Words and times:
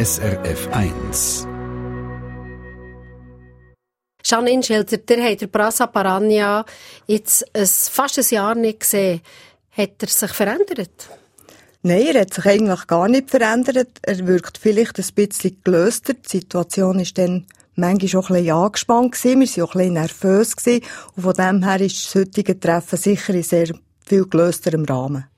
SRF 0.00 0.68
1. 0.72 1.46
Janine 4.24 4.62
Schilder, 4.62 4.96
der 4.96 5.22
hat 5.22 5.42
der 5.42 5.46
Brasa 5.48 5.86
Parania 5.86 6.64
jetzt 7.06 7.44
ein, 7.54 7.66
fast 7.66 8.18
ein 8.18 8.24
Jahr 8.30 8.54
nicht 8.54 8.80
gesehen. 8.80 9.20
Hat 9.72 9.90
er 10.00 10.08
sich 10.08 10.30
verändert? 10.30 11.10
Nein, 11.82 12.06
er 12.14 12.22
hat 12.22 12.32
sich 12.32 12.46
eigentlich 12.46 12.86
gar 12.86 13.08
nicht 13.08 13.28
verändert. 13.28 13.98
Er 14.00 14.26
wirkt 14.26 14.56
vielleicht 14.56 14.98
ein 14.98 15.14
bisschen 15.14 15.60
gelöster. 15.64 16.14
Die 16.14 16.28
Situation 16.28 16.98
ist 16.98 17.18
dann 17.18 17.44
manchmal 17.74 18.08
schon 18.08 18.24
ein 18.24 18.42
bisschen 18.44 18.56
angespannt 18.56 19.12
gewesen. 19.12 19.40
Wir 19.40 19.48
waren 19.48 19.64
auch 19.64 19.74
ein 19.74 19.78
bisschen 19.80 19.92
nervös 19.92 20.56
gewesen. 20.56 20.84
Und 21.14 21.22
von 21.24 21.34
dem 21.34 21.62
her 21.62 21.80
ist 21.82 22.06
das 22.06 22.14
heutige 22.14 22.58
Treffen 22.58 22.96
sicher 22.96 23.34
in 23.34 23.42
sehr 23.42 23.68
viel 24.06 24.26
gelösterem 24.26 24.86
Rahmen. 24.86 25.29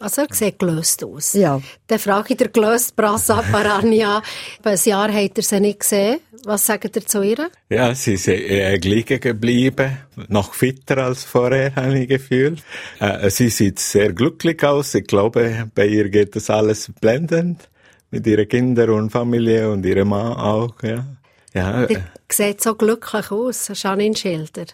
Also 0.00 0.22
er 0.22 0.32
sieht 0.32 0.60
gelöst 0.60 1.02
aus. 1.02 1.32
Ja. 1.32 1.60
Dann 1.88 1.98
frage 1.98 2.34
ich 2.34 2.36
der 2.36 2.48
gelöst 2.48 2.94
Brasa 2.94 3.42
Parania. 3.42 4.22
ein 4.62 4.78
Jahr 4.84 5.12
hat 5.12 5.36
er 5.36 5.42
sie 5.42 5.60
nicht 5.60 5.80
gesehen. 5.80 6.20
Was 6.44 6.66
sagt 6.66 6.94
er 6.96 7.04
zu 7.04 7.22
ihr? 7.22 7.50
Ja, 7.68 7.92
sie 7.94 8.14
ist 8.14 8.28
äh, 8.28 8.76
liegen 8.76 9.18
geblieben. 9.18 9.98
Noch 10.28 10.54
fitter 10.54 10.98
als 10.98 11.24
vorher, 11.24 11.74
habe 11.74 11.98
ich 11.98 12.08
gefühlt. 12.08 12.62
Äh, 13.00 13.28
sie 13.30 13.48
sieht 13.48 13.80
sehr 13.80 14.12
glücklich 14.12 14.62
aus. 14.62 14.94
Ich 14.94 15.06
glaube, 15.06 15.68
bei 15.74 15.86
ihr 15.86 16.08
geht 16.10 16.36
das 16.36 16.48
alles 16.48 16.92
blendend. 17.00 17.68
Mit 18.10 18.26
ihren 18.26 18.48
Kindern 18.48 18.90
und 18.90 19.10
Familie 19.10 19.70
und 19.70 19.84
ihrem 19.84 20.08
Mann 20.08 20.32
auch, 20.32 20.82
ja. 20.82 21.04
ja 21.52 21.84
äh. 21.84 21.98
sieht 22.30 22.62
so 22.62 22.74
glücklich 22.74 23.30
aus, 23.30 23.70
Janine 23.74 24.16
Schilder. 24.16 24.66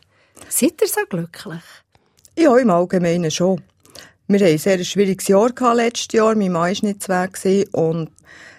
Seid 0.48 0.80
ihr 0.82 0.86
so 0.86 1.00
glücklich? 1.08 1.62
Ja, 2.38 2.56
im 2.56 2.70
Allgemeinen 2.70 3.30
schon. 3.30 3.62
Wir 4.34 4.40
hatten 4.40 4.54
ein 4.54 4.58
sehr 4.58 4.82
schwieriges 4.82 5.28
Jahr 5.28 5.52
letztes 5.76 6.08
Jahr. 6.12 6.34
Mein 6.34 6.50
Mann 6.50 6.62
war 6.62 6.68
nicht 6.70 7.08
Weg 7.08 7.68
und 7.70 8.10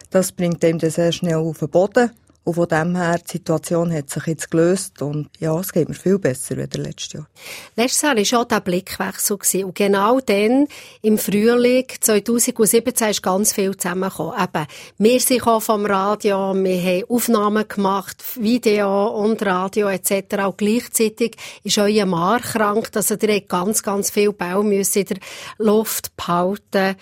das 0.10 0.32
bringt 0.32 0.64
ihm 0.64 0.80
dann 0.80 0.90
sehr 0.90 1.12
schnell 1.12 1.36
auf 1.36 1.60
den 1.60 1.70
Boden. 1.70 2.12
Und 2.46 2.54
von 2.54 2.68
dem 2.68 2.96
her, 2.96 3.18
die 3.18 3.32
Situation 3.32 3.92
hat 3.92 4.12
sich 4.12 4.28
jetzt 4.28 4.52
gelöst 4.52 5.02
und 5.02 5.30
ja, 5.40 5.60
es 5.60 5.74
geht 5.74 5.90
mir 5.90 5.96
viel 5.96 6.20
besser 6.20 6.60
als 6.60 6.78
letztes 6.78 7.14
Jahr. 7.14 7.28
Letztes 7.76 8.02
Jahr 8.04 8.16
war 8.16 8.40
auch 8.40 8.46
der 8.46 8.60
Blickwechsel. 8.60 9.38
Gewesen. 9.40 9.64
Und 9.66 9.76
genau 9.76 10.20
dann, 10.20 10.68
im 11.02 11.18
Frühling 11.18 11.88
2017, 12.00 13.10
ist 13.10 13.24
ganz 13.24 13.52
viel 13.52 13.76
zusammengekommen. 13.76 14.40
Eben, 14.40 14.68
wir 15.00 15.20
sind 15.20 15.42
vom 15.42 15.86
Radio, 15.88 16.54
wir 16.54 16.82
haben 16.82 17.04
Aufnahmen 17.10 17.68
gemacht, 17.68 18.24
Video 18.36 19.08
und 19.08 19.44
Radio 19.44 19.90
etc. 19.90 20.46
Und 20.46 20.60
gleichzeitig 20.60 21.38
ist 21.64 21.80
euer 21.80 22.06
Mann 22.06 22.42
krank, 22.42 22.92
also 22.94 23.16
ihr 23.16 23.42
ganz, 23.42 23.82
ganz 23.82 24.12
viel 24.12 24.34
Bau 24.34 24.62
in 24.62 24.84
der 24.84 25.18
Luft 25.58 26.16
behalten 26.16 26.96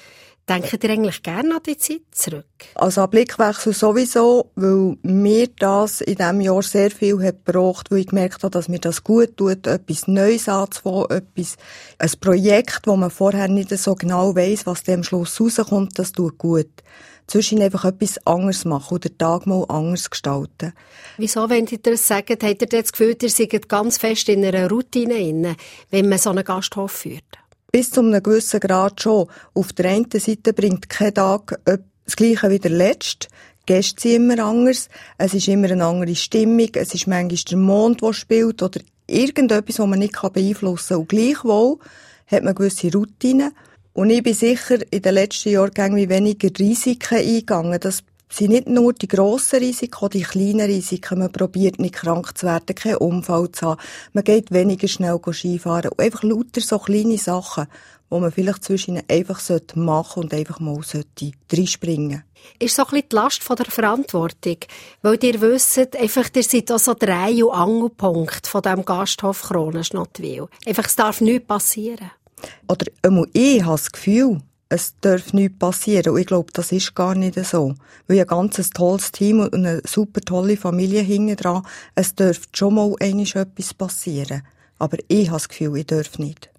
Denkt 0.50 0.84
ihr 0.84 0.90
eigentlich 0.90 1.24
gerne 1.24 1.56
an 1.56 1.64
die 1.66 1.78
Zeit 1.78 2.02
zurück? 2.12 2.46
Also 2.76 3.02
an 3.02 3.10
Blickwechsel 3.10 3.72
sowieso, 3.72 4.52
weil 4.56 4.98
mir 5.02 5.48
das 5.58 6.02
in 6.02 6.16
diesem 6.16 6.42
Jahr 6.42 6.62
sehr 6.62 6.92
viel 6.92 7.24
hat 7.24 7.46
gebracht, 7.46 7.90
weil 7.90 8.00
ich 8.00 8.08
gemerkt 8.08 8.44
habe, 8.44 8.52
dass 8.52 8.68
mir 8.68 8.80
das 8.80 9.06
gut 9.06 9.38
tut, 9.38 9.66
etwas 9.68 10.08
Neues 10.08 10.50
anzufangen, 10.50 11.10
etwas, 11.12 11.56
ein 11.98 12.12
Projekt, 12.20 12.82
wo 12.88 12.98
man 12.98 13.10
vorher 13.10 13.48
nicht 13.48 13.70
so 13.70 13.96
genau 13.96 14.36
weiss, 14.36 14.66
was 14.66 14.84
dem 14.84 15.04
Schluss 15.04 15.40
rauskommt, 15.40 15.98
das 15.98 16.12
tut 16.12 16.38
gut. 16.38 16.72
Zwischen 17.26 17.62
einfach 17.62 17.86
etwas 17.86 18.18
anderes 18.28 18.66
machen 18.66 18.96
oder 18.96 19.08
den 19.08 19.18
Tag 19.18 19.48
mal 19.48 19.64
anders 19.70 20.10
gestalten. 20.10 20.74
Wieso, 21.18 21.50
wenn 21.50 21.68
ihr 21.68 21.78
das 21.78 22.06
sagt, 22.06 22.44
habt 22.44 22.62
ihr 22.62 22.68
das 22.68 22.92
Gefühl, 22.92 23.16
ihr 23.22 23.30
seid 23.30 23.70
ganz 23.70 23.98
fest 23.98 24.28
in 24.28 24.44
einer 24.44 24.70
Routine 24.70 25.56
wenn 25.90 26.10
man 26.10 26.20
so 26.20 26.32
einen 26.32 26.44
Gasthof 26.44 26.92
führt? 26.92 27.24
Bis 27.74 27.90
zu 27.90 28.02
einem 28.02 28.22
gewissen 28.22 28.60
Grad 28.60 29.02
schon. 29.02 29.28
Auf 29.56 29.74
der 29.74 29.90
einen 29.90 30.06
Seite 30.12 30.54
bringt 30.54 30.90
kein 30.90 31.16
Tag 31.16 31.60
das 31.66 32.16
Gleiche 32.16 32.52
wie 32.52 32.60
der 32.60 32.70
letzte. 32.70 33.28
Gäste 33.66 34.02
sind 34.02 34.16
immer 34.16 34.44
anders. 34.44 34.90
Es 35.18 35.34
ist 35.34 35.48
immer 35.48 35.72
eine 35.72 35.84
andere 35.84 36.16
Stimmung. 36.16 36.70
Es 36.74 36.94
ist 36.94 37.08
manchmal 37.08 37.40
der 37.50 37.58
Mond, 37.58 38.02
der 38.04 38.14
spielt 38.14 38.62
oder 38.62 38.80
irgendetwas, 39.08 39.80
was 39.80 39.88
man 39.88 40.00
nicht 40.00 40.22
beeinflussen 40.22 40.90
kann. 40.90 40.98
Und 41.00 41.10
gleichwohl 41.10 41.80
hat 42.28 42.44
man 42.44 42.54
gewisse 42.54 42.92
Routinen. 42.92 43.54
Und 43.94 44.12
ich 44.12 44.22
bin 44.22 44.36
sicher, 44.36 44.78
in 44.92 45.02
den 45.02 45.14
letzten 45.16 45.50
Jahren 45.50 45.96
wie 45.96 46.10
weniger 46.10 46.50
Risiken 46.60 47.18
eingegangen. 47.18 47.80
Das 47.80 48.04
sind 48.34 48.50
nicht 48.50 48.68
nur 48.68 48.94
die 48.94 49.08
grossen 49.08 49.60
Risiken, 49.60 50.10
die 50.10 50.24
kleinen 50.24 50.62
Risiken. 50.62 51.20
Man 51.20 51.32
probiert 51.32 51.80
nicht 51.80 51.96
krank 51.96 52.38
zu 52.38 52.48
werden, 52.48 52.76
keinen 52.76 52.98
Unfall 52.98 53.52
zu 53.52 53.68
haben. 53.68 53.82
Man 54.14 54.24
geht 54.24 54.52
weniger 54.52 54.88
schnell 54.88 55.20
Skifahren. 55.32 55.92
Und 55.92 56.00
einfach 56.00 56.24
lauter 56.24 56.62
so 56.62 56.80
kleine 56.80 57.18
Sachen, 57.18 57.68
wo 58.10 58.20
man 58.20 58.32
vielleicht 58.32 58.64
zwischen 58.64 59.02
einfach 59.08 59.42
machen 59.76 59.76
sollte 59.76 60.20
und 60.20 60.34
einfach 60.34 60.60
mal 60.60 60.82
sollte 60.84 61.32
reinspringen 61.52 62.24
ist 62.60 62.76
so 62.76 62.84
ein 62.84 62.90
bisschen 62.90 63.10
die 63.10 63.16
Last 63.16 63.44
von 63.44 63.56
der 63.56 63.66
Verantwortung. 63.66 64.58
Weil 65.02 65.24
ihr 65.24 65.42
wisst, 65.42 65.96
einfach, 65.96 66.30
ihr 66.36 66.44
seid 66.44 66.72
auch 66.72 66.80
so 66.80 66.94
Dreh- 66.94 67.44
und 67.44 67.54
Angelpunkt 67.54 68.48
von 68.48 68.62
diesem 68.62 68.86
Gasthof 68.86 69.44
Kronenschnottwil. 69.44 70.48
Einfach, 70.66 70.86
es 70.86 70.96
darf 70.96 71.22
nichts 71.22 71.48
passieren. 71.48 72.12
Oder 72.68 72.88
einmal 73.02 73.28
ich 73.34 73.64
habe 73.64 73.78
das 73.78 73.92
Gefühl, 73.92 74.42
es 74.74 74.96
darf 75.02 75.34
nichts 75.34 75.60
passieren. 75.60 76.14
Und 76.14 76.20
ich 76.20 76.26
glaube, 76.26 76.52
das 76.52 76.72
ist 76.72 76.96
gar 76.96 77.14
nicht 77.14 77.36
so. 77.46 77.76
Weil 78.08 78.22
ein 78.22 78.28
ganz 78.28 78.70
tolles 78.72 79.12
Team 79.12 79.40
und 79.40 79.54
eine 79.54 79.82
super 79.86 80.22
tolle 80.22 80.58
Familie 80.58 81.02
hinten 81.02 81.36
dran, 81.36 81.66
es 81.94 82.16
dürfte 82.16 82.50
schon 82.58 82.74
mal 82.74 82.96
etwas 83.00 83.74
passieren. 83.74 84.42
Aber 84.80 84.98
ich 85.08 85.28
habe 85.28 85.38
das 85.38 85.50
Gefühl, 85.50 85.78
ich 85.78 85.86
darf 85.86 86.18
nicht. 86.18 86.50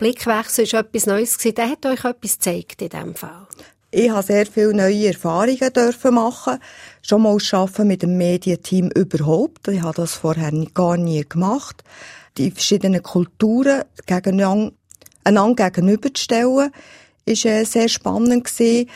Blickwechsel 0.00 0.64
ist 0.64 0.74
etwas 0.74 1.06
Neues. 1.06 1.38
Der 1.38 1.70
hat 1.70 1.86
euch 1.86 2.04
etwas 2.04 2.32
gezeigt 2.32 2.82
in 2.82 2.88
diesem 2.88 3.14
Fall. 3.14 3.46
Ich 3.92 4.10
habe 4.10 4.26
sehr 4.26 4.46
viele 4.46 4.74
neue 4.74 5.08
Erfahrungen 5.08 5.72
dürfen 5.72 6.14
machen. 6.14 6.58
Schon 7.02 7.22
mal 7.22 7.38
arbeiten 7.52 7.86
mit 7.86 8.02
dem 8.02 8.16
Medienteam 8.16 8.90
überhaupt. 8.90 9.68
Ich 9.68 9.82
habe 9.82 9.94
das 9.94 10.14
vorher 10.14 10.52
gar 10.74 10.96
nie 10.96 11.24
gemacht. 11.28 11.84
Die 12.36 12.50
verschiedenen 12.50 13.02
Kulturen 13.02 13.82
gegeneinander, 14.06 14.72
einander 15.24 15.70
gegenüberzustellen 15.70 16.72
ist 17.24 17.44
äh, 17.44 17.64
sehr 17.64 17.88
spannend 17.88 18.44
gewesen. 18.44 18.88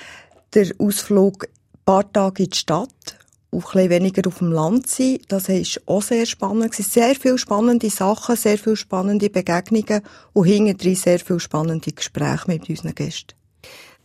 Der 0.55 0.71
Ausflug 0.79 1.45
ein 1.45 1.81
paar 1.85 2.13
Tage 2.13 2.45
in 2.45 2.51
die 2.51 2.57
Stadt, 2.57 3.19
auch 3.51 3.75
ein 3.75 3.91
weniger 3.91 4.27
auf 4.27 4.39
dem 4.39 4.53
Land 4.53 4.89
sein. 4.89 5.19
Das 5.29 5.49
ist 5.49 5.81
auch 5.87 6.03
sehr 6.03 6.27
spannend 6.27 6.73
gewesen. 6.73 6.91
Sehr 6.91 7.15
viele 7.15 7.39
spannende 7.39 7.91
Sachen, 7.91 8.37
sehr 8.37 8.59
viele 8.59 8.77
spannende 8.77 9.31
Begegnungen 9.31 10.03
und 10.33 10.47
hinterher 10.47 10.97
sehr 10.97 11.19
viele 11.19 11.41
spannende 11.41 11.93
Gespräche 11.93 12.45
mit 12.47 12.69
unseren 12.69 12.95
Gästen. 12.95 13.35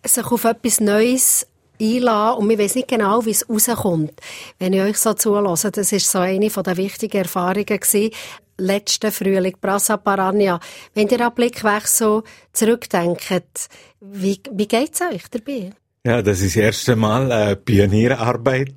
Sich 0.05 0.25
auf 0.25 0.45
etwas 0.45 0.79
Neues 0.79 1.47
einlassen 1.81 2.39
und 2.39 2.49
wir 2.49 2.57
wissen 2.57 2.79
nicht 2.79 2.87
genau, 2.87 3.25
wie 3.25 3.31
es 3.31 3.49
rauskommt. 3.49 4.13
Wenn 4.59 4.73
ich 4.73 4.81
euch 4.81 4.97
so 4.97 5.13
zulasse, 5.13 5.71
das 5.71 5.91
ist 5.91 6.09
so 6.09 6.19
eine 6.19 6.49
der 6.49 6.77
wichtigen 6.77 7.17
Erfahrungen 7.17 7.65
gewesen, 7.65 8.11
letzten 8.59 9.11
Frühling, 9.11 9.55
Brasa 9.59 9.97
Parania. 9.97 10.59
Wenn 10.93 11.07
ihr 11.07 11.25
an 11.25 11.33
Blickwechsel 11.33 12.23
zurückdenkt, 12.53 13.69
wie, 14.01 14.39
wie 14.51 14.67
geht's 14.67 15.01
euch 15.01 15.23
dabei? 15.29 15.71
Ja, 16.05 16.21
das 16.21 16.41
ist 16.41 16.55
das 16.55 16.63
erste 16.63 16.95
Mal 16.95 17.29
äh, 17.31 17.55
Pionierarbeit 17.55 18.73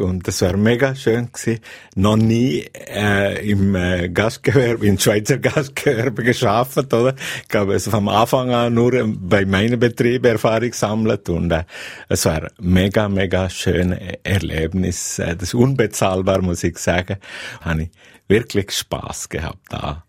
und 0.00 0.26
das 0.26 0.40
war 0.42 0.56
mega 0.56 0.94
schön 0.94 1.32
gewesen. 1.32 1.60
Noch 1.96 2.16
nie 2.16 2.64
äh, 2.74 3.50
im 3.50 3.74
äh, 3.74 4.08
Gastgewerbe, 4.08 4.86
im 4.86 4.98
Schweizer 4.98 5.38
Gastgewerbe 5.38 6.22
geschafft, 6.22 6.92
oder? 6.92 7.14
Ich 7.48 7.54
habe 7.54 7.74
es 7.74 7.88
vom 7.88 8.08
Anfang 8.08 8.50
an 8.50 8.74
nur 8.74 8.92
bei 9.18 9.44
meinem 9.44 9.80
Betrieb 9.80 10.24
Erfahrung 10.26 10.70
gesammelt 10.70 11.28
und 11.28 11.50
äh, 11.50 11.64
es 12.08 12.24
war 12.24 12.48
mega, 12.60 13.08
mega 13.08 13.50
schönes 13.50 13.98
Erlebnis. 14.22 15.18
Äh, 15.18 15.34
das 15.34 15.48
ist 15.48 15.54
unbezahlbar, 15.54 16.40
muss 16.40 16.62
ich 16.62 16.78
sagen. 16.78 17.16
Habe 17.60 17.82
ich 17.82 17.90
wirklich 18.28 18.70
Spaß 18.70 19.28
gehabt 19.28 19.66
da 19.70 20.04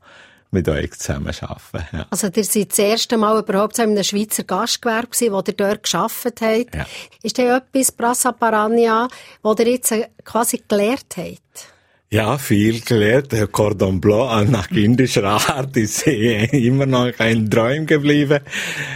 mit 0.52 0.68
euch 0.68 0.92
zusammen 0.92 1.34
arbeiten. 1.42 1.98
Ja. 1.98 2.08
Also, 2.10 2.28
ihr 2.36 2.44
seid 2.44 2.72
das 2.72 2.80
erste 2.80 3.18
Mal 3.18 3.40
überhaupt 3.40 3.76
so 3.76 3.84
in 3.84 3.92
einem 3.92 4.04
Schweizer 4.04 4.44
Gastgewerbe 4.44 5.08
gewesen, 5.08 5.32
wo 5.34 5.44
ihr 5.46 5.54
dort 5.54 5.84
gearbeitet 5.84 6.42
habt. 6.42 6.76
Ja. 6.76 6.86
Ist 7.22 7.38
da 7.38 7.58
etwas, 7.58 7.92
Brassa 7.92 8.32
Parania, 8.32 9.08
wo 9.44 9.54
ihr 9.54 9.68
jetzt 9.68 9.94
quasi 10.24 10.64
gelernt 10.68 11.16
habt? 11.18 11.68
Ja, 12.12 12.40
viel 12.40 12.82
gelernt. 12.82 13.32
Der 13.32 13.46
Cordon 13.46 14.02
Blanc 14.02 14.50
nach 14.50 14.72
indischer 14.72 15.26
Art 15.26 15.78
ist 15.78 16.08
immer 16.08 16.88
noch 16.88 17.12
ein 17.20 17.48
Traum 17.52 17.86
geblieben. 17.86 18.40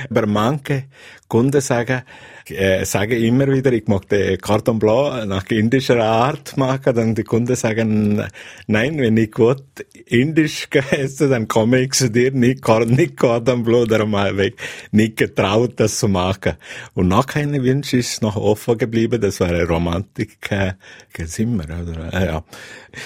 Aber 0.09 0.25
manche 0.25 0.85
Kunden 1.33 1.61
sagen, 1.61 2.03
äh, 2.49 2.85
sage 2.85 3.17
immer 3.17 3.47
wieder, 3.47 3.71
ich 3.71 3.85
den 3.85 4.37
Cordon 4.37 4.77
Blanc 4.77 5.27
nach 5.27 5.49
indischer 5.49 5.99
Art 5.99 6.55
machen, 6.57 6.93
dann 6.93 7.15
die 7.15 7.23
Kunden 7.23 7.55
sagen, 7.55 8.23
nein, 8.67 8.99
wenn 8.99 9.17
ich 9.17 9.31
gut 9.31 9.63
indisch 10.05 10.67
esse, 10.91 11.29
dann 11.29 11.47
komme 11.47 11.79
ich 11.79 11.93
zu 11.93 12.11
dir, 12.11 12.29
nicht, 12.29 12.67
nicht 12.85 13.17
Cordon 13.17 13.63
Blanc, 13.63 13.89
darum 13.89 14.15
habe 14.15 14.45
ich 14.45 14.55
nicht 14.91 15.17
getraut, 15.17 15.73
das 15.77 15.97
zu 15.97 16.07
machen. 16.07 16.53
Und 16.93 17.07
noch 17.07 17.25
keine 17.25 17.63
Wunsch 17.63 17.93
ist 17.93 18.21
noch 18.21 18.35
offen 18.35 18.77
geblieben, 18.77 19.19
das 19.19 19.39
war 19.39 19.47
ein 19.47 19.65
Romantikzimmer, 19.65 21.63
oder? 21.63 22.13
Äh, 22.13 22.25
ja. 22.27 22.43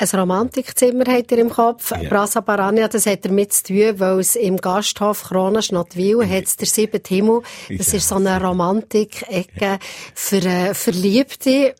Ein 0.02 0.20
Romantikzimmer 0.20 1.06
hat 1.06 1.32
er 1.32 1.38
im 1.38 1.50
Kopf. 1.50 1.92
Ja. 1.92 2.10
Brasa 2.10 2.42
Barania, 2.42 2.90
das 2.90 3.06
hat 3.06 3.26
er 3.26 3.32
mit 3.32 3.54
zu 3.54 3.64
tun, 3.64 4.00
weil 4.00 4.20
es 4.20 4.36
im 4.36 4.58
Gasthof 4.58 5.24
Krona 5.24 5.62
Schnottwil 5.62 6.28
hat 6.28 6.60
der 6.60 6.68
siebte 6.68 7.02
Himmel. 7.08 7.42
Das 7.70 7.94
ist 7.94 8.10
so 8.10 8.17
eine 8.18 8.42
Romantik 8.42 9.24
Ecke 9.30 9.80
für 10.14 10.44
äh, 10.44 10.74
Verliebte. 10.74 11.76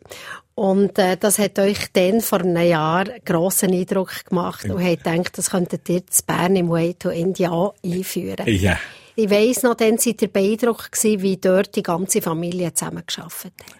Und 0.54 0.98
äh, 0.98 1.16
das 1.16 1.38
hat 1.38 1.58
euch 1.58 1.92
dann 1.92 2.20
vor 2.20 2.40
einem 2.40 2.66
Jahr 2.66 3.04
grossen 3.24 3.72
Eindruck 3.72 4.24
gemacht 4.24 4.64
und 4.64 4.82
habt 4.84 5.04
gedacht, 5.04 5.38
das 5.38 5.50
könntet 5.50 5.88
ihr 5.88 6.04
zu 6.06 6.24
Bern 6.24 6.56
im 6.56 6.68
Way 6.68 6.94
to 6.94 7.10
India 7.10 7.72
einführen. 7.84 8.44
Ja. 8.46 8.76
Ich 9.14 9.30
weiss 9.30 9.62
noch, 9.62 9.74
dann 9.74 9.98
seid 9.98 10.22
ihr 10.22 10.28
beeindruckt 10.28 10.92
gewesen, 10.92 11.22
wie 11.22 11.36
dort 11.36 11.76
die 11.76 11.82
ganze 11.82 12.22
Familie 12.22 12.72
zusammengearbeitet 12.74 13.52
hat. 13.66 13.77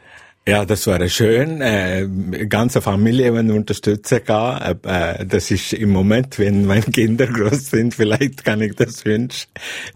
Ja, 0.49 0.65
das 0.65 0.87
wäre 0.87 1.11
schön, 1.11 1.61
äh, 1.61 2.09
ganze 2.49 2.81
Familie 2.81 3.35
wenn 3.35 3.51
unterstützen 3.51 4.25
kann. 4.25 4.79
Äh, 4.83 5.27
das 5.27 5.51
ist 5.51 5.75
im 5.75 5.91
Moment, 5.91 6.39
wenn 6.39 6.65
meine 6.65 6.81
Kinder 6.83 7.27
groß 7.27 7.71
sind, 7.71 7.95
vielleicht 7.95 8.47
kann 8.47 8.63
ich 8.63 8.75
das 8.75 9.05
wünschen. 9.05 9.51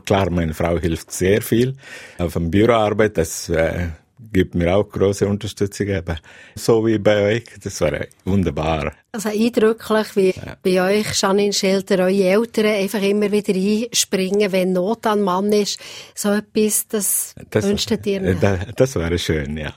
Klar, 0.05 0.29
meine 0.29 0.53
Frau 0.53 0.79
hilft 0.79 1.11
sehr 1.11 1.41
viel 1.41 1.75
auf 2.19 2.35
dem 2.35 2.51
Büroarbeit. 2.51 3.17
Das 3.17 3.49
äh, 3.49 3.89
gibt 4.31 4.55
mir 4.55 4.77
auch 4.77 4.85
große 4.85 5.27
Unterstützung. 5.27 5.91
Aber 5.91 6.17
so 6.55 6.87
wie 6.87 6.99
bei 6.99 7.37
euch, 7.37 7.45
das 7.63 7.81
wäre 7.81 8.09
wunderbar. 8.27 8.93
Also 9.13 9.31
eindrücklich, 9.31 10.17
wie 10.17 10.31
ja. 10.33 10.57
bei 10.63 10.99
euch, 10.99 11.19
Janine 11.19 11.55
Schelter, 11.55 12.01
eure 12.01 12.25
Eltern 12.25 12.67
einfach 12.67 13.03
immer 13.03 13.33
wieder 13.33 13.55
einspringen, 13.55 14.53
wenn 14.53 14.73
Not 14.75 15.07
an 15.07 15.23
Mann 15.23 15.51
ist. 15.53 15.81
So 16.15 16.31
etwas, 16.31 16.89
das, 16.89 17.35
das 17.51 17.67
wünschtet 17.67 18.07
ihr 18.07 18.21
nicht. 18.21 18.43
Das, 18.43 18.59
das 18.77 18.95
wäre 18.97 19.19
schön, 19.19 19.57
ja. 19.57 19.73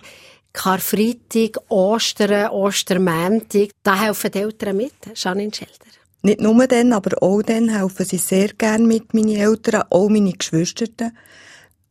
Karfreitag, 0.55 1.59
Ostern, 1.69 2.49
Ostermäntig, 2.49 3.71
da 3.83 4.01
helfen 4.01 4.31
die 4.31 4.39
Eltern 4.39 4.77
mit, 4.77 4.93
Janine 5.13 5.51
Schelter. 5.53 5.85
Nicht 6.23 6.39
nur 6.39 6.65
dann, 6.65 6.93
aber 6.93 7.21
auch 7.21 7.41
dann 7.43 7.69
helfen 7.69 8.05
sie 8.05 8.17
sehr 8.17 8.47
gern 8.47 8.87
mit, 8.87 9.13
meine 9.13 9.37
Eltern, 9.37 9.83
auch 9.89 10.09
meine 10.09 10.31
Geschwister. 10.31 11.11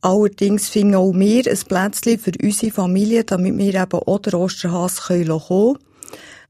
Allerdings 0.01 0.67
finden 0.67 0.95
auch 0.95 1.13
wir 1.13 1.47
ein 1.47 1.59
Plätzchen 1.67 2.19
für 2.19 2.31
unsere 2.43 2.71
Familie, 2.71 3.23
damit 3.23 3.57
wir 3.57 3.75
eben 3.75 3.99
auch 3.99 4.19
den 4.19 4.33
Osterhas 4.33 5.01
kommen 5.07 5.41
können. 5.47 5.77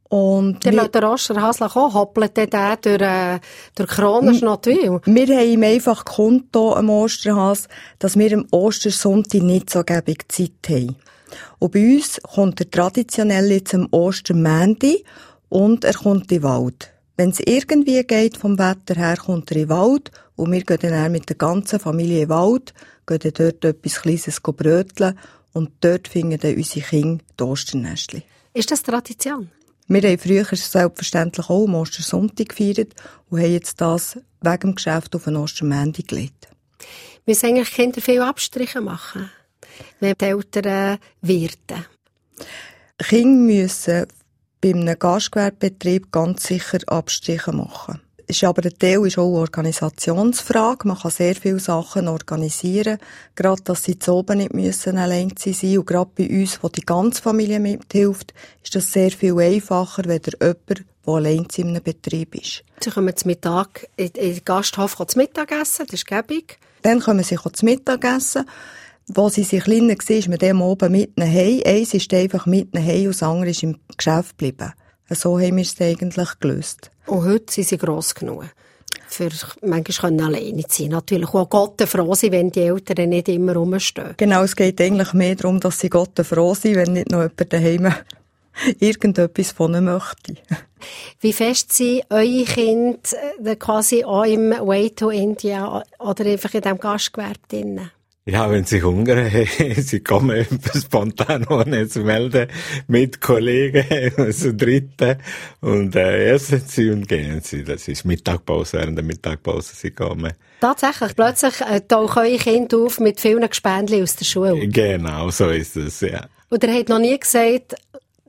Und 0.10 0.64
der 0.64 0.74
wir, 0.74 0.88
der 0.88 1.12
Osterhas 1.12 1.60
kommen, 1.60 1.94
hoppelt 1.94 2.38
der 2.38 2.78
durch, 2.78 3.02
äh, 3.02 3.40
durch 3.76 3.90
Kronenschnottwil? 3.90 5.02
Wir 5.06 5.38
haben 5.38 5.48
ihm 5.48 5.64
einfach 5.64 6.06
Konto 6.06 6.74
am 6.74 6.90
Osterhas, 6.90 7.68
dass 8.00 8.18
wir 8.18 8.34
am 8.34 8.46
Ostersonntag 8.52 9.42
nicht 9.42 9.70
so 9.70 9.84
gebig 9.84 10.32
Zeit 10.32 10.52
haben. 10.70 10.96
Und 11.60 11.74
bei 11.74 11.96
uns 11.96 12.20
kommt 12.22 12.60
er 12.60 12.70
traditionell 12.70 13.52
jetzt 13.52 13.74
am 13.74 13.88
Ostermänti 13.92 15.04
und 15.50 15.84
er 15.84 15.94
kommt 15.94 16.32
in 16.32 16.40
den 16.40 16.44
Wald. 16.44 16.92
Wenn 17.18 17.30
es 17.30 17.40
irgendwie 17.40 18.04
geht 18.04 18.38
vom 18.38 18.60
Wetter 18.60 18.96
her, 18.96 19.18
kommt 19.18 19.52
er 19.52 19.58
in 19.58 19.64
den 19.64 19.70
Wald 19.70 20.12
und 20.36 20.52
wir 20.52 20.64
gehen 20.64 20.92
dann 20.92 21.12
mit 21.12 21.30
der 21.30 21.38
ganzen 21.38 21.80
Familie 21.80 22.24
in 22.24 22.28
den 22.28 22.30
Wald, 22.30 22.74
gehen 23.08 23.34
dort 23.34 23.64
etwas 23.64 24.02
Kleines 24.02 24.42
bröteln 24.42 25.18
und 25.54 25.72
dort 25.80 26.08
finden 26.08 26.40
dann 26.40 26.56
unsere 26.56 26.86
Kinder 26.86 27.24
die 27.40 27.44
Osternestchen. 27.44 28.24
Ist 28.54 28.72
das 28.72 28.84
Tradition? 28.84 29.50
Wir 29.88 30.02
haben 30.02 30.18
früher 30.18 30.46
selbstverständlich 30.46 31.50
auch 31.50 31.66
am 31.66 31.76
Ostersonntag 31.76 32.50
gefeiert 32.50 32.94
und 33.30 33.40
haben 33.40 33.52
jetzt 33.52 33.80
das 33.80 34.18
wegen 34.42 34.60
dem 34.60 34.76
Geschäft 34.76 35.16
auf 35.16 35.26
den 35.26 35.38
Ostermänti 35.38 36.04
gelegt. 36.04 36.48
Müssen 37.26 37.46
eigentlich 37.46 37.72
Kinder 37.72 38.02
viel 38.02 38.22
Abstriche 38.22 38.82
machen? 38.82 39.30
Wenn 40.00 40.16
die 40.20 40.26
Eltern 40.26 40.98
wirten? 41.22 41.86
Kinder 42.98 43.54
müssen 43.54 44.08
bei 44.62 44.70
einem 44.70 44.98
Gastgewerbebetrieb 44.98 46.12
ganz 46.12 46.48
sicher 46.48 46.80
Abstriche 46.88 47.52
machen. 47.52 48.02
Ist 48.28 48.44
aber 48.44 48.66
ein 48.66 48.74
Teil 48.80 49.06
ist 49.06 49.20
auch 49.20 49.28
eine 49.28 49.42
Organisationsfrage. 49.42 50.88
Man 50.88 50.98
kann 50.98 51.12
sehr 51.12 51.36
viele 51.36 51.60
Sachen 51.60 52.08
organisieren. 52.08 52.98
Gerade, 53.36 53.62
dass 53.62 53.84
sie 53.84 54.00
zu 54.00 54.14
oben 54.14 54.40
nicht 54.40 54.54
müssen 54.54 54.98
allein 54.98 55.34
sein 55.38 55.78
Und 55.78 55.86
gerade 55.86 56.10
bei 56.16 56.28
uns, 56.28 56.58
wo 56.64 56.70
die 56.70 56.82
ganze 56.82 57.22
Familie 57.22 57.60
mithilft, 57.60 58.34
ist 58.64 58.74
das 58.74 58.92
sehr 58.92 59.12
viel 59.12 59.40
einfacher, 59.40 60.06
wenn 60.06 60.22
jemand, 60.42 60.58
der 60.68 60.78
allein 61.06 61.48
in 61.56 61.68
einem 61.68 61.84
Betrieb 61.84 62.34
ist. 62.34 62.64
Sie 62.80 62.90
kommen 62.90 63.16
zum 63.16 63.30
Mittag 63.30 63.88
in 63.96 64.12
den 64.14 64.42
Gasthof 64.44 64.96
zum 64.96 65.22
Mittagessen, 65.22 65.86
das 65.86 65.94
ist 65.94 66.08
gäbig. 66.08 66.58
Dann 66.82 67.02
kommen 67.02 67.24
sie 67.24 67.38
zum 67.38 67.66
Mittagessen. 67.66 68.50
Wo 69.08 69.30
sie 69.30 69.44
sich 69.44 69.64
kleiner 69.64 69.94
war, 69.94 70.16
ist 70.16 70.28
man 70.28 70.40
dem 70.40 70.62
oben 70.62 70.92
mitten 70.92 71.22
heim. 71.22 71.62
Eins 71.66 71.94
ist 71.94 72.14
einfach 72.14 72.46
mitten 72.46 72.84
heim 72.84 73.06
und 73.06 73.10
das 73.10 73.24
andere 73.24 73.52
ist 73.52 73.64
im 73.64 73.78
Geschäft 73.96 74.38
geblieben. 74.38 74.74
So 75.10 75.40
haben 75.40 75.58
wir 75.58 75.64
es 75.64 75.80
eigentlich 75.80 76.40
gelöst. 76.40 76.90
Und 77.06 77.24
heute 77.24 77.54
sind 77.54 77.68
sie 77.68 77.78
gross 77.78 78.16
genug. 78.16 78.46
Für 79.08 79.30
manchmal 79.62 79.84
können 79.84 80.22
alleine 80.22 80.64
sein. 80.68 80.90
Natürlich 80.90 81.30
auch 81.30 81.50
Gott 81.50 81.82
froh 81.84 82.16
sein, 82.16 82.32
wenn 82.32 82.50
die 82.50 82.62
Eltern 82.62 83.10
nicht 83.10 83.30
immer 83.30 83.54
rumstehen. 83.54 84.16
Genau, 84.18 84.44
es 84.44 84.56
geht 84.56 84.82
eigentlich 84.82 85.14
mehr 85.14 85.36
darum, 85.36 85.60
dass 85.60 85.80
sie 85.80 85.90
Gott 85.90 86.20
froh 86.24 86.56
sind, 86.56 86.76
wenn 86.76 86.94
nicht 86.94 87.12
noch 87.12 87.22
jemand 87.22 87.54
daheim 87.54 87.94
irgendetwas 88.80 89.52
von 89.52 89.74
ihnen 89.76 89.86
möchte. 89.86 90.36
Wie 91.20 91.34
fest 91.34 91.74
sind 91.74 92.04
eure 92.10 92.46
Kinder 92.46 93.00
äh, 93.44 93.56
quasi 93.56 94.04
auch 94.04 94.24
im 94.24 94.52
Way 94.52 94.92
to 94.92 95.12
India 95.12 95.84
oder 96.00 96.26
einfach 96.26 96.54
in 96.56 96.62
diesem 96.62 96.80
Gastgewerbe 96.80 97.40
drin? 97.48 97.92
Ja, 98.28 98.50
wenn 98.50 98.66
sie 98.66 98.82
Hunger 98.82 99.30
haben, 99.30 99.76
sie 99.84 100.00
kommen 100.00 100.48
spontan 100.76 101.46
ohne 101.46 101.88
zu 101.88 102.00
melden 102.00 102.48
mit 102.88 103.22
Kollegen, 103.22 104.14
also 104.18 104.52
Dritten, 104.52 105.18
und 105.62 105.96
äh, 105.96 106.32
essen 106.32 106.64
sie 106.66 106.90
und 106.90 107.08
gehen 107.08 107.42
sie. 107.42 107.64
Das 107.64 107.88
ist 107.88 108.04
Mittagpause, 108.04 108.80
während 108.80 108.98
der 108.98 109.06
Mittagpause 109.06 109.76
sie 109.76 109.92
kommen. 109.92 110.34
Tatsächlich, 110.60 111.16
plötzlich 111.16 111.62
äh, 111.62 111.82
tauchen 111.82 112.24
eure 112.24 112.38
Kinder 112.38 112.80
auf 112.80 113.00
mit 113.00 113.22
vielen 113.22 113.48
Gespendli 113.48 114.02
aus 114.02 114.16
der 114.16 114.26
Schule. 114.26 114.70
Genau, 114.70 115.30
so 115.30 115.50
ist 115.50 115.78
es, 115.78 116.02
ja. 116.02 116.26
Und 116.50 116.64
er 116.64 116.74
hat 116.74 116.90
noch 116.90 117.00
nie 117.00 117.20
gesagt, 117.20 117.76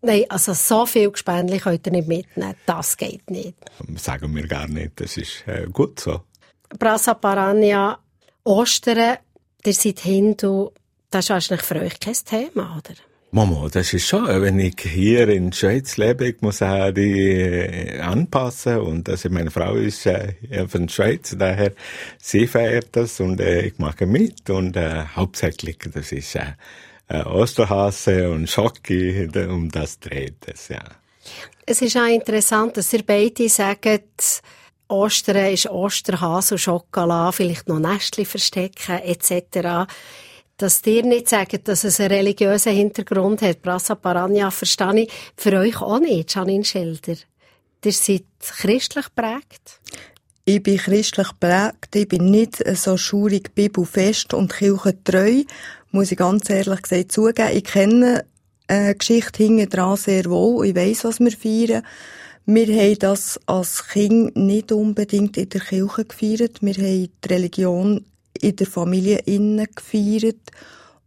Nein, 0.03 0.25
also 0.29 0.53
so 0.53 0.85
viel 0.85 1.11
Gespendli 1.11 1.59
könnt 1.59 1.87
ihr 1.87 1.93
nicht 1.93 2.07
mitnehmen. 2.07 2.55
Das 2.67 2.99
geht 2.99 3.29
nicht. 3.31 3.57
Sagen 3.97 4.37
wir 4.37 4.47
gar 4.47 4.69
nicht. 4.69 5.01
Das 5.01 5.17
ist 5.17 5.43
äh, 5.47 5.67
gut 5.73 5.99
so. 5.99 6.21
Brasa 6.79 7.15
Parania, 7.15 7.99
Ostern 8.45 9.17
Ihr 9.65 9.73
seid 9.73 10.01
Hindu, 10.01 10.71
das 11.11 11.27
ist 11.27 11.31
wahrscheinlich 11.31 11.67
für 11.67 11.81
euch 11.81 12.01
kein 12.01 12.15
Thema, 12.15 12.79
oder? 12.79 12.95
Mama, 13.33 13.69
das 13.71 13.93
ist 13.93 14.07
schon, 14.07 14.27
wenn 14.41 14.59
ich 14.61 14.81
hier 14.81 15.29
in 15.29 15.51
der 15.51 15.57
Schweiz 15.57 15.97
lebe, 15.97 16.29
ich 16.29 16.41
muss 16.41 16.63
auch 16.63 16.93
die 16.93 17.21
äh, 17.21 18.01
anpassen 18.01 18.79
und 18.79 19.09
also 19.09 19.29
meine 19.31 19.51
Frau 19.51 19.75
ist 19.75 20.07
äh, 20.07 20.35
von 20.69 20.87
der 20.87 20.93
Schweiz, 20.93 21.37
daher 21.37 21.73
sie 22.19 22.47
feiert 22.47 22.89
das 22.93 23.21
und 23.21 23.41
äh, 23.41 23.67
ich 23.67 23.79
mache 23.79 24.07
mit 24.07 24.49
und 24.49 24.77
äh, 24.77 25.05
hauptsächlich 25.15 25.77
das 25.93 26.13
ist 26.13 26.37
äh, 26.37 26.53
äh, 27.09 27.25
Osterhase 27.25 28.31
und 28.31 28.49
Schocki, 28.49 29.29
um 29.49 29.71
das 29.71 29.99
dreht 29.99 30.47
es, 30.47 30.69
ja. 30.69 30.85
Es 31.67 31.83
ist 31.83 31.97
auch 31.97 32.07
interessant, 32.07 32.77
dass 32.77 32.93
ihr 32.93 33.03
beide 33.05 33.49
sagen, 33.49 34.01
Ostern 34.89 35.53
ist 35.53 35.69
Osterhase 35.69 36.55
und 36.55 36.59
Schokolade, 36.59 37.33
vielleicht 37.33 37.69
noch 37.69 37.79
Nestchen 37.79 38.25
verstecken 38.25 39.01
etc. 39.03 39.91
Dass 40.57 40.83
dir 40.83 41.03
nicht 41.03 41.29
sagen, 41.29 41.61
dass 41.65 41.85
es 41.85 42.01
einen 42.01 42.13
religiösen 42.13 42.73
Hintergrund 42.73 43.43
hat, 43.43 43.63
Brasa 43.63 43.95
Parania, 43.95 44.51
verstehe 44.51 45.03
ich 45.03 45.13
für 45.37 45.59
euch 45.59 45.81
auch 45.81 45.99
nicht, 45.99 46.35
Janine 46.35 46.65
Schilder. 46.65 47.17
Ihr 47.85 47.93
seid 47.93 48.25
christlich 48.41 49.07
prägt? 49.15 49.81
Ich 50.45 50.63
bin 50.63 50.79
christlich 50.79 51.29
prägt. 51.39 51.95
Ich 51.95 52.09
bin 52.09 52.31
nicht 52.31 52.57
so 52.77 52.97
schurig 52.97 53.55
bibelfest 53.55 54.35
und 54.35 54.53
kirchentreu, 54.53 55.43
muss 55.91 56.11
ich 56.11 56.19
ganz 56.19 56.49
ehrlich 56.51 56.83
gesagt 56.83 57.13
zugeben. 57.13 57.57
Ich 57.57 57.65
kenne 57.65 58.25
eine 58.67 58.95
Geschichte 58.95 59.43
hinten 59.43 59.69
dran 59.69 59.97
sehr 59.97 60.25
wohl. 60.27 60.67
Ich 60.67 60.75
weiss, 60.75 61.05
was 61.05 61.21
wir 61.21 61.33
feiern. 61.33 61.85
Wir 62.49 62.69
haben 62.69 62.99
das 63.01 63.41
als 63.47 63.89
Kind 63.89 64.37
nicht 64.37 64.71
unbedingt 64.71 65.37
in 65.37 65.49
der 65.49 65.61
Kirche 65.61 66.05
gefeiert. 66.05 66.63
Wir 66.63 66.75
haben 66.75 67.11
die 67.25 67.29
Religion 67.29 68.05
in 68.41 68.55
der 68.55 68.69
Familie 68.69 69.19
innen 69.25 69.67
gefeiert. 69.75 70.53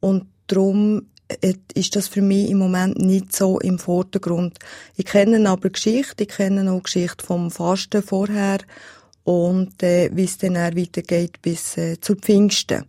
Und 0.01 0.25
darum 0.48 1.08
äh, 1.29 1.53
ist 1.75 1.96
das 1.96 2.10
für 2.10 2.22
mich 2.22 2.50
im 2.50 2.58
Moment 2.58 2.98
nicht 2.98 3.34
so 3.34 3.58
im 3.60 3.79
Vordergrund. 3.79 4.60
Ich 4.98 5.05
kenne 5.05 5.50
aber 5.50 5.69
Geschichte, 5.69 6.24
ich 6.24 6.29
kenne 6.29 6.69
auch 6.69 6.84
Geschichte 6.84 7.25
vom 7.25 7.51
Fasten 7.51 8.03
vorher 8.03 8.60
und 9.24 9.81
äh, 9.81 10.10
wie 10.13 10.25
es 10.25 10.39
dann 10.39 10.55
weitergeht 10.55 11.41
bis 11.41 11.77
äh, 11.77 12.01
zu 12.01 12.15
Pfingsten. 12.15 12.84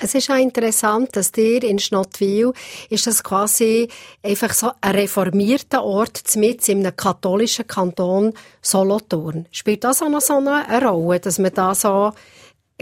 Es 0.00 0.14
ist 0.14 0.30
auch 0.30 0.36
interessant, 0.36 1.16
dass 1.16 1.32
dir 1.32 1.62
in 1.64 1.78
Schnottwil 1.78 2.52
ist 2.88 3.06
das 3.06 3.22
quasi 3.22 3.88
einfach 4.22 4.52
so 4.52 4.70
ein 4.80 4.92
reformierter 4.92 5.82
Ort 5.82 6.36
mit 6.36 6.68
in 6.68 6.86
einem 6.86 6.94
katholischen 6.94 7.66
Kanton 7.66 8.32
Solothurn. 8.62 9.46
Spielt 9.50 9.82
das 9.84 10.02
auch 10.02 10.08
noch 10.08 10.20
so 10.20 10.34
eine 10.36 10.86
Rolle, 10.86 11.18
dass 11.20 11.38
man 11.38 11.52
da 11.52 11.74
so 11.74 12.12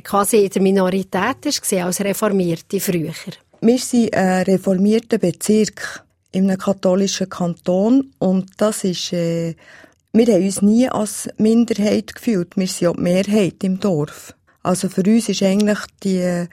quasi 0.03 0.45
in 0.45 0.51
der 0.51 0.63
Minorität 0.63 1.47
ist, 1.47 1.73
als 1.73 2.01
Reformierte 2.01 2.81
früher? 2.81 3.15
Wir 3.61 3.79
sind 3.79 4.15
ein 4.15 4.43
reformierter 4.43 5.19
Bezirk 5.19 6.05
in 6.33 6.51
einem 6.51 6.59
katholischen 6.59 7.31
Kanton 7.31 8.13
und 8.19 8.51
das 8.59 8.85
ist, 8.85 9.15
äh, 9.15 9.55
wir 10.13 10.27
haben 10.27 10.45
uns 10.45 10.61
nie 10.61 10.89
als 10.89 11.31
Minderheit 11.39 12.15
gefühlt. 12.15 12.57
Wir 12.57 12.67
sind 12.67 12.89
auch 12.89 12.97
die 12.97 13.03
Mehrheit 13.03 13.65
im 13.65 13.81
Dorf. 13.81 14.35
Also 14.63 14.89
für 14.89 15.03
uns 15.03 15.29
ist 15.31 15.43
eigentlich 15.43 15.79
die 16.03 16.47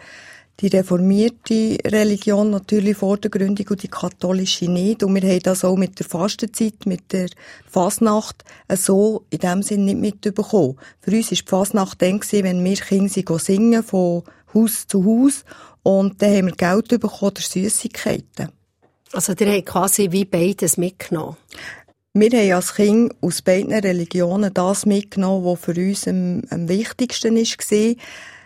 die 0.59 0.67
reformierte 0.67 1.77
Religion 1.85 2.51
natürlich 2.51 2.97
vordergründig 2.97 3.69
und 3.71 3.81
die 3.81 3.87
katholische 3.87 4.69
nicht. 4.69 5.03
Und 5.03 5.15
wir 5.15 5.27
haben 5.29 5.39
das 5.41 5.65
auch 5.65 5.75
mit 5.75 5.99
der 5.99 6.05
Fastenzeit, 6.05 6.85
mit 6.85 7.11
der 7.11 7.29
Fasnacht 7.69 8.43
so 8.69 9.25
in 9.29 9.39
dem 9.39 9.63
Sinn 9.63 9.85
nicht 9.85 9.97
mitbekommen. 9.97 10.77
Für 11.01 11.11
uns 11.11 11.31
war 11.31 11.37
die 11.37 11.49
Fasnacht 11.49 12.01
dann, 12.01 12.19
gewesen, 12.19 12.43
wenn 12.43 12.63
wir 12.63 12.75
Kinder 12.75 13.39
singen 13.39 13.83
von 13.83 14.23
Haus 14.53 14.87
zu 14.87 15.03
Haus 15.03 15.43
und 15.81 16.21
dann 16.21 16.35
haben 16.35 16.45
wir 16.47 16.55
Geld 16.55 16.87
bekommen 16.87 17.31
oder 17.31 17.41
Süßigkeiten. 17.41 18.49
Also 19.11 19.33
ihr 19.39 19.53
habt 19.53 19.65
quasi 19.65 20.11
wie 20.11 20.25
beides 20.25 20.77
mitgenommen? 20.77 21.37
Wir 22.13 22.29
haben 22.29 22.53
als 22.53 22.75
Kind 22.75 23.15
aus 23.21 23.41
beiden 23.41 23.73
Religionen 23.73 24.53
das 24.53 24.85
mitgenommen, 24.85 25.45
was 25.45 25.59
für 25.59 25.73
uns 25.73 26.07
am, 26.07 26.43
am 26.51 26.69
wichtigsten 26.69 27.35
war. 27.35 27.95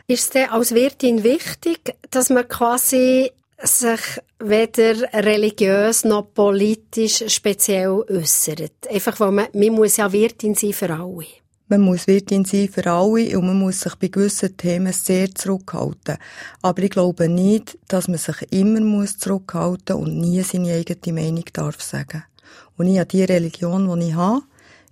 Ist 0.09 0.37
es 0.37 0.49
als 0.49 0.73
Wirtin 0.73 1.25
wichtig, 1.25 1.93
dass 2.11 2.29
man 2.29 2.47
quasi 2.47 3.29
sich 3.61 3.99
weder 4.39 5.01
religiös 5.13 6.05
noch 6.05 6.33
politisch 6.33 7.25
speziell 7.27 8.05
äußert? 8.07 8.87
Einfach, 8.89 9.19
weil 9.19 9.33
man, 9.33 9.47
man 9.51 9.73
muss 9.73 9.97
ja 9.97 10.09
Wirtin 10.09 10.55
sein 10.55 10.71
für 10.71 10.91
alle. 10.91 11.25
Man 11.67 11.81
muss 11.81 12.07
Wirtin 12.07 12.45
sein 12.45 12.69
für 12.69 12.89
alle 12.89 13.37
und 13.37 13.47
man 13.47 13.59
muss 13.59 13.81
sich 13.81 13.95
bei 13.95 14.07
gewissen 14.07 14.55
Themen 14.55 14.93
sehr 14.93 15.35
zurückhalten. 15.35 16.19
Aber 16.61 16.81
ich 16.83 16.91
glaube 16.91 17.27
nicht, 17.27 17.77
dass 17.89 18.07
man 18.07 18.17
sich 18.17 18.49
immer 18.49 18.79
muss 18.79 19.17
zurückhalten 19.17 19.97
und 19.97 20.17
nie 20.17 20.41
seine 20.41 20.73
eigene 20.75 21.21
Meinung 21.21 21.43
darf 21.51 21.81
sagen. 21.81 22.23
Und 22.77 22.87
ich 22.87 22.97
habe 22.97 23.09
die 23.09 23.25
Religion, 23.25 23.99
die 23.99 24.07
ich 24.07 24.15
habe, 24.15 24.43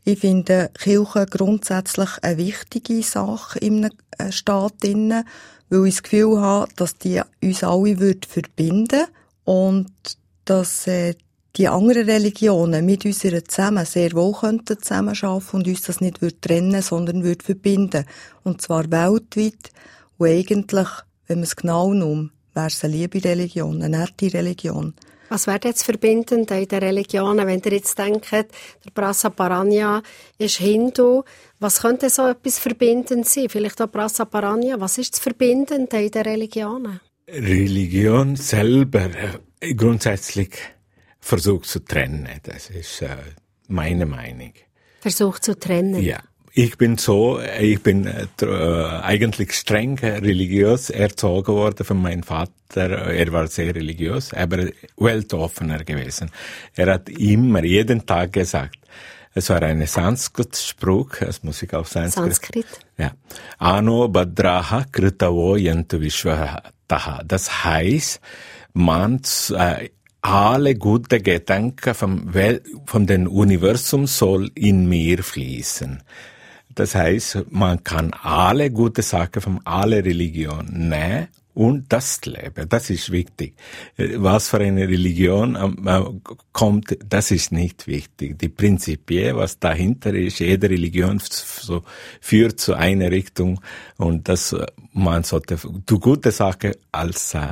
ich 0.05 0.19
finde 0.19 0.69
Kirche 0.77 1.25
grundsätzlich 1.25 2.09
eine 2.21 2.37
wichtige 2.37 3.01
Sache 3.01 3.59
im 3.59 3.89
äh, 4.17 4.31
Staat 4.31 4.83
weil 4.83 5.87
ich 5.87 5.95
das 5.95 6.03
Gefühl 6.03 6.39
habe, 6.39 6.71
dass 6.75 6.95
die 6.97 7.21
uns 7.41 7.63
alle 7.63 7.99
wird 7.99 8.27
verbinden 8.27 9.05
und 9.45 9.91
dass 10.45 10.85
äh, 10.85 11.15
die 11.57 11.67
anderen 11.67 12.07
Religionen 12.07 12.85
mit 12.85 13.05
uns 13.05 13.19
zusammen 13.19 13.85
sehr 13.85 14.13
wohl 14.13 14.33
könnten 14.33 14.77
zusammenarbeiten 14.79 15.57
und 15.57 15.67
uns 15.67 15.81
das 15.83 16.01
nicht 16.01 16.19
trennen, 16.41 16.81
sondern 16.81 17.23
würde 17.23 17.43
verbinden. 17.43 18.05
Und 18.43 18.61
zwar 18.61 18.91
weltweit. 18.91 19.71
Und 20.17 20.27
eigentlich, 20.27 20.87
wenn 21.27 21.39
man 21.39 21.43
es 21.43 21.55
genau 21.55 21.93
nimmt, 21.93 22.31
wäre 22.53 22.67
es 22.67 22.83
eine 22.83 22.93
liebe 22.93 23.23
Religion, 23.23 23.81
eine 23.81 23.97
nette 23.97 24.33
Religion. 24.33 24.93
Was 25.29 25.47
wäre 25.47 25.59
jetzt 25.63 25.83
verbindend 25.83 26.51
in 26.51 26.67
den 26.67 26.79
Religionen, 26.79 27.47
wenn 27.47 27.61
ihr 27.65 27.71
jetzt 27.73 27.97
denkt, 27.97 28.31
der 28.31 28.45
Prasa 28.93 29.29
Paranya 29.29 30.03
ist 30.37 30.57
Hindu, 30.57 31.23
was 31.59 31.81
könnte 31.81 32.09
so 32.09 32.27
etwas 32.27 32.59
verbindend 32.59 33.27
sein? 33.27 33.49
Vielleicht 33.49 33.81
auch 33.81 33.91
Prasa 33.91 34.25
Paranya, 34.25 34.79
was 34.79 34.97
ist 34.97 35.13
das 35.13 35.19
Verbindend 35.19 35.91
in 35.91 36.09
den 36.09 36.21
Religionen? 36.21 36.99
Religion 37.27 38.35
selber 38.35 39.09
äh, 39.59 39.73
grundsätzlich 39.73 40.51
versucht 41.19 41.65
zu 41.65 41.79
trennen, 41.79 42.29
das 42.43 42.69
ist 42.69 43.01
äh, 43.01 43.17
meine 43.67 44.05
Meinung. 44.05 44.53
Versucht 45.01 45.43
zu 45.43 45.57
trennen? 45.57 46.01
Ja. 46.03 46.19
Ich 46.57 46.77
bin 46.77 46.97
so, 46.97 47.41
ich 47.59 47.83
bin 47.83 48.07
äh, 48.07 48.25
eigentlich 48.45 49.51
streng 49.51 49.99
religiös 49.99 50.89
erzogen 50.89 51.53
worden 51.53 51.85
von 51.85 52.01
meinem 52.01 52.23
Vater. 52.23 52.91
Er 53.11 53.31
war 53.33 53.47
sehr 53.47 53.75
religiös, 53.75 54.33
aber 54.33 54.69
weltoffener 54.95 55.83
gewesen. 55.83 56.31
Er 56.73 56.93
hat 56.93 57.09
immer, 57.09 57.61
jeden 57.65 58.05
Tag 58.05 58.31
gesagt, 58.31 58.79
es 59.33 59.49
war 59.49 59.61
ein 59.63 59.85
Sanskrit-Spruch, 59.85 61.17
das 61.19 61.43
muss 61.43 61.61
ich 61.61 61.73
auf 61.73 61.89
Sanskrit. 61.89 62.35
Sanskrit. 62.35 62.65
Ja. 62.97 63.11
Ano 63.57 64.07
Badraha 64.07 64.85
Kritavo 64.89 65.57
Yantu. 65.57 65.99
Das 67.27 67.65
heißt, 67.65 68.21
man, 68.71 69.21
äh, 69.49 69.89
alle 70.21 70.75
gute 70.75 71.19
Gedanken 71.19 71.93
vom, 71.93 72.33
Wel 72.33 72.61
von 72.85 73.05
dem 73.05 73.27
Universum 73.27 74.07
soll 74.07 74.51
in 74.55 74.87
mir 74.87 75.21
fließen. 75.21 76.01
Das 76.75 76.93
heißt, 76.93 77.45
man 77.51 77.83
kann 77.83 78.11
alle 78.21 78.69
gute 78.69 79.01
Sachen 79.01 79.41
von 79.41 79.59
alle 79.63 80.03
Religionen 80.03 80.89
nehmen 80.89 81.27
und 81.55 81.85
das 81.87 82.19
leben. 82.25 82.67
Das 82.67 82.89
ist 82.89 83.11
wichtig. 83.11 83.55
Was 83.97 84.49
für 84.49 84.59
eine 84.59 84.87
Religion 84.87 85.55
ähm, 85.55 86.21
kommt, 86.51 86.97
das 87.07 87.31
ist 87.31 87.53
nicht 87.53 87.87
wichtig. 87.87 88.37
Die 88.37 88.49
Prinzipie, 88.49 89.33
was 89.33 89.57
dahinter 89.57 90.13
ist, 90.13 90.39
jede 90.39 90.69
Religion 90.69 91.19
so 91.21 91.83
führt 92.19 92.59
zu 92.59 92.73
einer 92.73 93.09
Richtung 93.09 93.61
und 93.97 94.27
das, 94.27 94.53
man 94.91 95.23
sollte 95.23 95.57
die 95.89 95.99
gute 95.99 96.31
Sache 96.31 96.77
als 96.91 97.33
äh, 97.33 97.47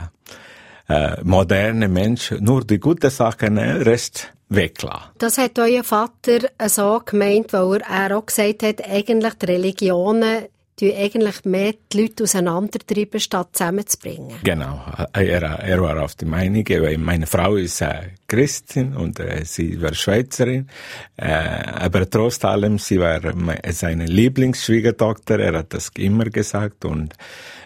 äh, 0.90 1.24
moderne 1.24 1.88
Mensch 1.88 2.32
nur 2.40 2.66
die 2.66 2.80
gute 2.80 3.10
Sachen, 3.10 3.58
Rest 3.58 4.34
weglassen. 4.56 5.12
Das 5.18 5.38
hat 5.38 5.58
euer 5.60 5.84
Vater 5.84 6.50
so 6.68 7.02
gemeint, 7.06 7.54
weil 7.54 7.82
er 7.82 8.18
auch 8.18 8.26
gesagt 8.26 8.64
hat, 8.64 8.88
eigentlich 8.88 9.34
die 9.36 9.46
Religionen 9.46 10.46
die 10.80 10.96
eigentlich 10.96 11.46
mehr 11.46 11.74
die 11.92 12.02
Leute 12.02 12.24
auseinandertreiben, 12.24 13.20
statt 13.20 13.50
zusammenzubringen. 13.54 14.38
Genau. 14.44 14.82
Er, 15.14 15.44
er 15.44 15.82
war 15.82 16.02
auf 16.04 16.16
die 16.16 16.26
Meinung, 16.26 16.66
meine 16.98 17.28
Frau 17.28 17.56
ist 17.56 17.82
äh, 17.82 18.10
Christin 18.28 18.96
und 18.96 19.20
äh, 19.20 19.46
sie 19.46 19.80
war 19.82 19.94
Schweizerin, 19.94 20.68
äh, 21.18 21.28
aber 21.28 22.10
trotz 22.10 22.44
allem, 22.44 22.80
sie 22.80 23.00
war 23.00 23.22
seine 23.70 24.06
Lieblingsschwiegertochter, 24.06 25.40
er 25.40 25.60
hat 25.60 25.74
das 25.74 25.92
immer 25.96 26.26
gesagt 26.26 26.86
und 26.86 27.14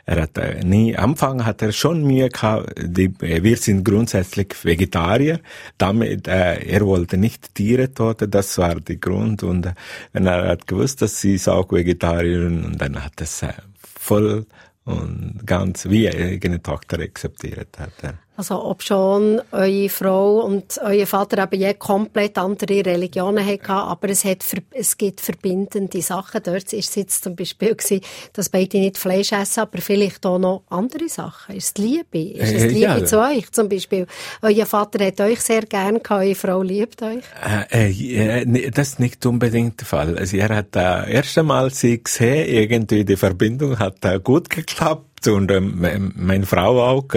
er 0.07 0.21
hat 0.21 0.39
nie, 0.63 0.97
am 0.97 1.11
Anfang 1.11 1.45
hat 1.45 1.61
er 1.61 1.73
schon 1.73 2.05
mir 2.05 2.29
gehabt, 2.29 2.73
die, 2.81 3.13
äh, 3.19 3.43
wir 3.43 3.57
sind 3.57 3.83
grundsätzlich 3.83 4.55
Vegetarier, 4.63 5.41
damit, 5.77 6.29
äh, 6.29 6.63
er 6.63 6.85
wollte 6.85 7.17
nicht 7.17 7.53
Tiere 7.53 7.93
toten, 7.93 8.31
das 8.31 8.57
war 8.57 8.75
der 8.75 8.95
Grund 8.95 9.43
und 9.43 9.65
äh, 9.65 9.73
er 10.13 10.47
hat 10.47 10.65
gewusst, 10.65 11.01
dass 11.01 11.19
sie 11.19 11.35
ist 11.35 11.49
auch 11.49 11.69
Vegetarierin 11.73 12.63
und 12.63 12.81
dann 12.81 13.03
hat 13.03 13.19
es 13.19 13.43
äh, 13.43 13.51
voll 13.81 14.45
und 14.85 15.41
ganz 15.45 15.89
wie 15.89 16.07
eigene 16.09 16.63
Tochter 16.63 16.99
akzeptiert 17.01 17.77
hat. 17.77 17.91
Ja. 18.01 18.13
Also 18.37 18.63
ob 18.63 18.83
schon 18.83 19.41
eure 19.51 19.89
Frau 19.89 20.41
und 20.41 20.79
euer 20.83 21.07
Vater 21.07 21.43
eben 21.43 21.59
je 21.59 21.73
komplett 21.73 22.37
andere 22.37 22.85
Religionen 22.85 23.43
hatten, 23.43 23.71
aber 23.71 24.09
es, 24.09 24.25
hat, 24.25 24.45
es 24.71 24.95
gibt 24.95 25.21
verbindende 25.21 26.03
Sachen. 26.03 26.41
Dort 26.43 26.71
ist 26.71 26.89
es 26.89 26.95
jetzt 26.95 27.23
zum 27.23 27.35
Beispiel 27.35 27.73
gewesen, 27.73 28.01
dass 28.33 28.49
beide 28.49 28.77
nicht 28.77 28.99
Fleisch 28.99 29.31
essen, 29.31 29.61
aber 29.61 29.79
vielleicht 29.79 30.23
auch 30.27 30.37
noch 30.37 30.61
andere 30.69 31.09
Sachen. 31.09 31.55
Ist 31.55 31.79
es 31.79 31.83
Liebe? 31.83 32.19
Ist 32.19 32.53
es 32.53 32.61
die 32.61 32.75
Liebe 32.75 32.99
ja. 32.99 33.05
zu 33.05 33.19
euch 33.19 33.51
zum 33.51 33.69
Beispiel? 33.69 34.05
Euer 34.43 34.67
Vater 34.67 35.03
hat 35.03 35.19
euch 35.19 35.41
sehr 35.41 35.63
gern 35.63 36.03
gehabt, 36.03 36.11
eure 36.11 36.35
Frau 36.35 36.61
liebt 36.61 37.01
euch? 37.01 37.23
Äh, 37.71 37.89
äh, 37.89 38.69
das 38.69 38.89
ist 38.89 38.99
nicht 38.99 39.25
unbedingt 39.25 39.79
der 39.79 39.87
Fall. 39.87 40.15
Also 40.15 40.37
er 40.37 40.49
hat 40.49 40.75
äh, 40.75 41.11
erst 41.11 41.35
einmal 41.39 41.71
sie 41.71 42.03
gesehen, 42.03 42.47
irgendwie 42.47 43.03
die 43.03 43.17
Verbindung 43.17 43.79
hat 43.79 44.05
äh, 44.05 44.19
gut 44.19 44.51
geklappt 44.51 45.06
und 45.25 45.49
ähm, 45.51 46.13
meine 46.15 46.45
Frau 46.45 46.83
auch, 46.83 47.07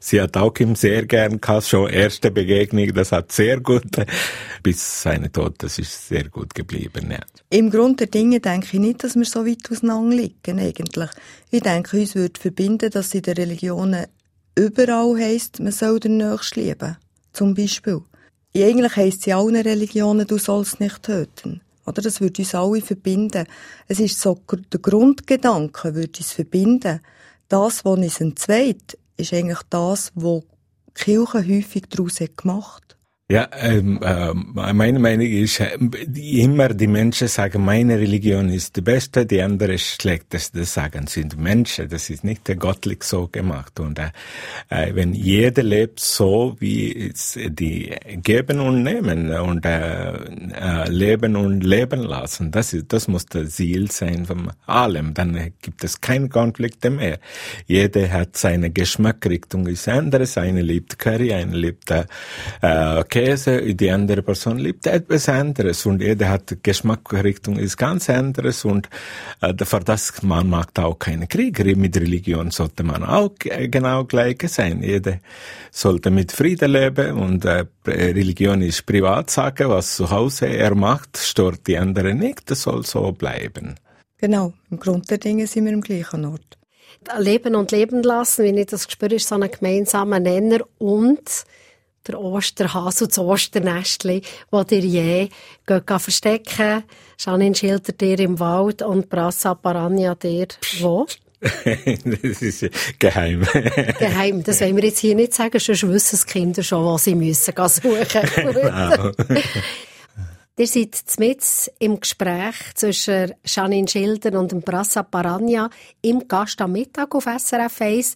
sie 0.00 0.20
hat 0.20 0.36
auch 0.36 0.54
ihm 0.58 0.74
sehr 0.74 1.06
gern 1.06 1.40
gehabt, 1.40 1.66
schon 1.66 1.88
erste 1.88 2.32
Begegnung, 2.32 2.92
das 2.94 3.12
hat 3.12 3.30
sehr 3.30 3.60
gut, 3.60 3.84
bis 4.62 5.02
seine 5.02 5.30
Tod, 5.30 5.54
das 5.58 5.78
ist 5.78 6.08
sehr 6.08 6.28
gut 6.28 6.54
geblieben, 6.54 7.10
ja. 7.12 7.20
Im 7.50 7.70
Grund 7.70 8.00
der 8.00 8.08
Dinge 8.08 8.40
denke 8.40 8.66
ich 8.72 8.80
nicht, 8.80 9.04
dass 9.04 9.14
wir 9.14 9.24
so 9.24 9.46
weit 9.46 9.70
auseinander 9.70 10.16
liegen, 10.16 10.58
eigentlich. 10.58 11.10
Ich 11.50 11.62
denke, 11.62 12.00
uns 12.00 12.16
würde 12.16 12.40
verbinden, 12.40 12.90
dass 12.90 13.14
in 13.14 13.22
den 13.22 13.34
Religionen 13.34 14.06
überall 14.56 15.16
heisst, 15.16 15.60
man 15.60 15.72
soll 15.72 16.00
den 16.00 16.16
Nächsten 16.16 16.60
lieben. 16.60 16.96
Zum 17.32 17.54
Beispiel. 17.54 18.00
Eigentlich 18.56 18.96
heisst 18.96 19.20
es 19.20 19.26
in 19.26 19.32
allen 19.34 19.56
Religionen, 19.56 20.26
du 20.26 20.38
sollst 20.38 20.80
nicht 20.80 21.02
töten. 21.02 21.60
Oder? 21.86 22.02
Das 22.02 22.20
würde 22.20 22.42
uns 22.42 22.54
alle 22.54 22.80
verbinden. 22.80 23.46
Es 23.88 24.00
ist 24.00 24.20
so, 24.20 24.40
der 24.72 24.80
Grundgedanke 24.80 25.94
würde 25.94 26.18
uns 26.18 26.32
verbinden 26.32 27.00
das, 27.48 27.84
was 27.84 27.98
uns 27.98 28.20
entzweit, 28.20 28.98
ist 29.16 29.32
eigentlich 29.32 29.62
das, 29.70 30.12
was 30.14 30.42
die 30.88 30.92
Kirche 30.94 31.46
häufig 31.46 31.84
daraus 31.88 32.18
gemacht. 32.36 32.83
Ja, 33.30 33.48
ähm, 33.58 33.98
äh, 34.02 34.34
meine 34.34 34.98
Meinung 34.98 35.26
ist, 35.26 35.58
äh, 35.58 35.78
immer 36.14 36.68
die 36.68 36.86
Menschen 36.86 37.26
sagen, 37.26 37.64
meine 37.64 37.98
Religion 37.98 38.50
ist 38.50 38.76
die 38.76 38.82
beste, 38.82 39.24
die 39.24 39.40
andere 39.40 39.72
ist 39.72 40.02
schlechteste. 40.02 40.58
Das 40.58 40.74
sagen 40.74 41.06
sind 41.06 41.38
Menschen, 41.38 41.88
das 41.88 42.10
ist 42.10 42.22
nicht 42.22 42.46
der 42.46 42.56
gottlich 42.56 43.02
so 43.02 43.26
gemacht. 43.28 43.80
Und 43.80 43.98
äh, 43.98 44.10
äh, 44.68 44.94
wenn 44.94 45.14
jeder 45.14 45.62
lebt 45.62 46.00
so, 46.00 46.54
wie 46.58 47.12
es 47.14 47.38
die 47.42 47.94
geben 48.22 48.60
und 48.60 48.82
nehmen 48.82 49.32
und 49.32 49.64
äh, 49.64 50.12
äh, 50.12 50.90
leben 50.90 51.34
und 51.36 51.64
leben 51.64 52.02
lassen, 52.02 52.50
das 52.50 52.74
ist, 52.74 52.92
das 52.92 53.08
muss 53.08 53.24
das 53.24 53.52
Ziel 53.52 53.90
sein 53.90 54.26
von 54.26 54.52
allem. 54.66 55.14
Dann 55.14 55.54
gibt 55.62 55.82
es 55.82 55.98
keine 55.98 56.28
Konflikte 56.28 56.90
mehr. 56.90 57.18
Jeder 57.66 58.12
hat 58.12 58.36
seine 58.36 58.70
Geschmackrichtung 58.70 59.66
ist 59.66 59.88
anders. 59.88 60.36
Eine 60.36 60.60
liebt 60.60 60.98
Curry, 60.98 61.32
eine 61.32 61.56
liebt 61.56 61.90
äh, 61.90 62.04
Käse, 63.14 63.76
die 63.76 63.92
andere 63.92 64.22
Person 64.22 64.58
liebt 64.58 64.88
etwas 64.88 65.28
anderes 65.28 65.86
und 65.86 66.02
jeder 66.02 66.30
hat 66.30 66.56
Geschmacksrichtung 66.64 67.56
ist 67.60 67.76
ganz 67.76 68.10
anderes 68.10 68.64
und 68.64 68.88
äh, 69.40 69.54
für 69.64 69.78
das 69.78 70.20
man 70.24 70.50
mag 70.50 70.76
auch 70.80 70.98
keine 70.98 71.28
Kriege. 71.28 71.76
Mit 71.76 71.96
Religion 71.96 72.50
sollte 72.50 72.82
man 72.82 73.04
auch 73.04 73.30
genau 73.38 74.02
gleich 74.02 74.38
sein. 74.48 74.82
Jeder 74.82 75.20
sollte 75.70 76.10
mit 76.10 76.32
Frieden 76.32 76.72
leben 76.72 77.16
und 77.16 77.44
äh, 77.44 77.66
Religion 77.86 78.62
ist 78.62 78.84
Privatsache, 78.84 79.68
was 79.68 79.94
zu 79.94 80.10
Hause 80.10 80.46
er 80.46 80.74
macht, 80.74 81.16
stört 81.16 81.68
die 81.68 81.78
andere 81.78 82.14
nicht, 82.14 82.50
das 82.50 82.62
soll 82.62 82.84
so 82.84 83.12
bleiben. 83.12 83.76
Genau, 84.18 84.54
im 84.72 84.80
Grund 84.80 85.08
der 85.08 85.18
Dinge 85.18 85.46
sind 85.46 85.66
wir 85.66 85.72
im 85.72 85.82
gleichen 85.82 86.24
Ort. 86.24 86.58
Leben 87.20 87.54
und 87.54 87.70
leben 87.70 88.02
lassen, 88.02 88.44
wie 88.44 88.58
ich 88.58 88.66
das 88.66 88.90
spüre, 88.90 89.14
ist 89.14 89.28
so 89.28 89.36
ein 89.36 89.48
gemeinsamer 89.48 90.18
Nenner 90.18 90.62
und 90.78 91.44
der 92.06 92.20
Osterhase 92.20 93.04
und 93.04 93.12
das 93.12 93.18
Osternestli, 93.18 94.22
wo 94.50 94.62
dir 94.64 94.80
je 94.80 95.28
geht 95.66 95.90
verstecken. 96.00 96.84
Janine 97.18 97.54
schildert 97.54 98.00
dir 98.00 98.18
im 98.20 98.38
Wald 98.38 98.82
und 98.82 99.08
Brassa 99.08 99.54
Parania 99.54 100.14
dir 100.14 100.48
wo? 100.80 101.06
das 101.64 102.42
ist 102.42 102.70
geheim. 102.98 103.42
geheim. 103.98 104.42
Das 104.42 104.60
wollen 104.60 104.76
wir 104.76 104.84
jetzt 104.84 105.00
hier 105.00 105.14
nicht 105.14 105.34
sagen, 105.34 105.58
sonst 105.58 105.86
wissen 105.86 106.20
die 106.26 106.32
Kinder 106.32 106.62
schon, 106.62 106.86
was 106.86 107.04
sie 107.04 107.14
müssen 107.14 107.54
suchen. 107.54 108.06
genau. 108.34 109.10
Ihr 110.56 110.68
seid 110.68 111.02
mit 111.18 111.42
im 111.80 111.98
Gespräch 111.98 112.54
zwischen 112.74 113.34
Janine 113.44 113.88
Schilder 113.88 114.38
und 114.38 114.52
dem 114.52 114.62
Brassa 114.62 115.02
Parania 115.02 115.68
im 116.00 116.28
Gast 116.28 116.60
am 116.60 116.72
Mittag 116.72 117.12
auf 117.14 117.24
SRF 117.24 117.80
1. 117.80 118.14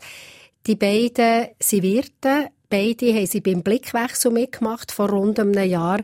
Die 0.65 0.77
beiden 0.77 1.49
sind 1.59 1.83
Wirte. 1.83 2.51
Beide 2.71 3.15
haben 3.15 3.27
sie 3.27 3.41
beim 3.41 3.63
Blickwechsel 3.63 4.31
mitgemacht 4.31 4.93
vor 4.93 5.09
rund 5.09 5.41
einem 5.41 5.55
Jahr. 5.55 6.01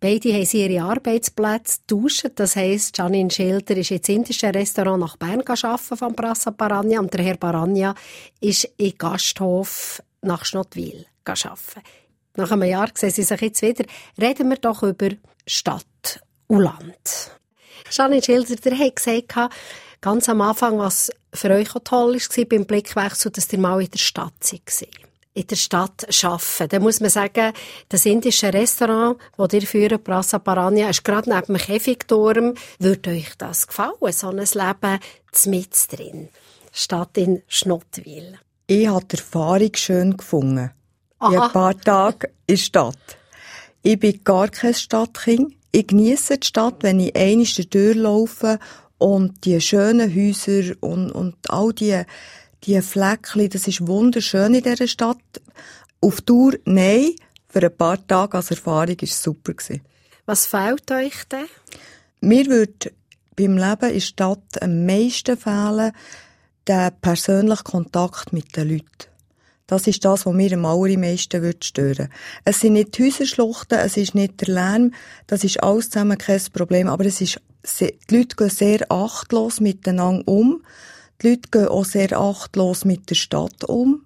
Beide 0.00 0.32
haben 0.32 0.46
sie 0.46 0.64
ihre 0.64 0.82
Arbeitsplätze 0.82 1.80
getauscht. 1.86 2.30
Das 2.36 2.56
heisst, 2.56 2.96
Janine 2.96 3.30
Schilder 3.30 3.76
ist 3.76 3.90
ins 3.90 4.08
indische 4.08 4.54
Restaurant 4.54 5.00
nach 5.00 5.18
Bern 5.18 5.42
arbeiten 5.46 5.96
von 5.96 6.14
Brassa 6.14 6.52
Parania 6.52 7.00
und 7.00 7.12
der 7.12 7.22
Herr 7.22 7.36
Parania 7.36 7.94
ist 8.40 8.66
im 8.78 8.96
Gasthof 8.96 10.02
nach 10.22 10.46
Schnottwil 10.46 11.04
arbeiten. 11.26 11.82
Nach 12.36 12.50
einem 12.50 12.62
Jahr 12.70 12.88
sehen 12.94 13.10
sie 13.10 13.22
sich 13.22 13.40
jetzt 13.42 13.60
wieder. 13.60 13.84
Reden 14.18 14.48
wir 14.48 14.56
doch 14.56 14.82
über 14.84 15.10
Stadt 15.46 16.20
und 16.46 16.60
Land. 16.60 17.38
Janine 17.90 18.22
Schilder, 18.22 18.56
der 18.56 18.78
hat 18.78 18.96
gesagt, 18.96 19.34
ganz 20.00 20.30
am 20.30 20.40
Anfang, 20.40 20.78
was 20.78 21.10
für 21.34 21.50
euch 21.50 21.76
auch 21.76 21.80
toll 21.84 22.14
war 22.14 22.44
beim 22.46 22.64
Blickwechsel, 22.64 23.30
dass 23.32 23.52
ihr 23.52 23.58
mal 23.58 23.82
in 23.82 23.90
der 23.90 23.98
Stadt 23.98 24.32
seid 24.40 25.05
in 25.36 25.46
der 25.46 25.56
Stadt 25.56 26.06
arbeiten. 26.24 26.68
Da 26.68 26.80
muss 26.80 27.00
man 27.00 27.10
sagen, 27.10 27.52
das 27.88 28.06
indische 28.06 28.52
Restaurant, 28.52 29.18
das 29.36 29.52
ihr 29.52 29.62
führt, 29.62 30.02
Prasa 30.02 30.38
Parania, 30.38 30.88
ist 30.88 31.04
gerade 31.04 31.28
neben 31.28 31.46
dem 31.46 31.56
Käfigturm. 31.58 32.54
Würde 32.78 33.10
euch 33.10 33.34
das 33.36 33.66
gefallen, 33.66 33.92
so 34.10 34.28
ein 34.28 34.38
Leben 34.38 34.98
mit 35.46 35.92
drin? 35.92 36.28
Stadt 36.72 37.18
in 37.18 37.42
Schnottwil. 37.48 38.38
Ich 38.66 38.88
habe 38.88 39.04
die 39.04 39.16
Erfahrung 39.16 39.70
schön 39.74 40.16
gefunden. 40.16 40.70
Aha. 41.18 41.46
ein 41.46 41.52
paar 41.52 41.80
Tage 41.80 42.28
in 42.46 42.56
der 42.56 42.56
Stadt. 42.56 43.18
Ich 43.82 43.98
bin 43.98 44.22
gar 44.24 44.48
kein 44.48 44.74
Stadtkind. 44.74 45.54
Ich 45.72 45.86
genieße 45.86 46.38
die 46.38 46.46
Stadt, 46.46 46.76
wenn 46.80 47.00
ich 47.00 47.14
einmal 47.14 47.46
durchlaufe 47.46 48.58
und 48.98 49.44
die 49.44 49.60
schönen 49.60 50.14
Häuser 50.14 50.74
und, 50.80 51.10
und 51.12 51.36
all 51.48 51.72
die, 51.72 52.02
die 52.66 52.82
Fleckchen, 52.82 53.48
das 53.48 53.68
ist 53.68 53.86
wunderschön 53.86 54.54
in 54.54 54.62
dieser 54.62 54.86
Stadt. 54.86 55.18
Auf 56.00 56.20
Tour, 56.22 56.54
nein. 56.64 57.12
Für 57.48 57.62
ein 57.62 57.76
paar 57.76 58.04
Tage 58.06 58.36
als 58.36 58.50
Erfahrung 58.50 58.88
war 58.88 59.02
es 59.02 59.22
super. 59.22 59.52
Was 60.26 60.46
fehlt 60.46 60.90
euch 60.90 61.24
denn? 61.30 61.46
Mir 62.20 62.46
würde 62.46 62.92
beim 63.36 63.56
Leben 63.56 63.88
in 63.88 63.94
der 63.94 64.00
Stadt 64.00 64.62
am 64.62 64.84
meisten 64.84 65.36
fehlen, 65.36 65.92
der 66.66 66.90
persönliche 66.90 67.62
Kontakt 67.62 68.32
mit 68.32 68.56
den 68.56 68.68
Leuten. 68.68 69.10
Das 69.68 69.86
ist 69.86 70.04
das, 70.04 70.26
was 70.26 70.34
mir 70.34 70.52
am 70.52 70.64
allermeisten 70.64 71.54
stören 71.60 71.98
würde 71.98 72.08
Es 72.44 72.60
sind 72.60 72.74
nicht 72.74 72.98
die 72.98 73.04
Häuserschluchten, 73.04 73.78
es 73.78 73.96
ist 73.96 74.14
nicht 74.14 74.40
der 74.40 74.54
Lärm, 74.54 74.92
das 75.26 75.44
ist 75.44 75.62
alles 75.62 75.90
zusammen 75.90 76.18
kein 76.18 76.40
Problem, 76.52 76.88
aber 76.88 77.04
es 77.04 77.20
ist, 77.20 77.40
die 77.80 77.98
Leute 78.10 78.36
gehen 78.36 78.50
sehr 78.50 78.90
achtlos 78.90 79.60
miteinander 79.60 80.26
um. 80.26 80.62
Die 81.22 81.30
Leute 81.30 81.48
gehen 81.50 81.68
auch 81.68 81.84
sehr 81.84 82.18
achtlos 82.18 82.84
mit 82.84 83.08
der 83.10 83.14
Stadt 83.14 83.64
um. 83.64 84.02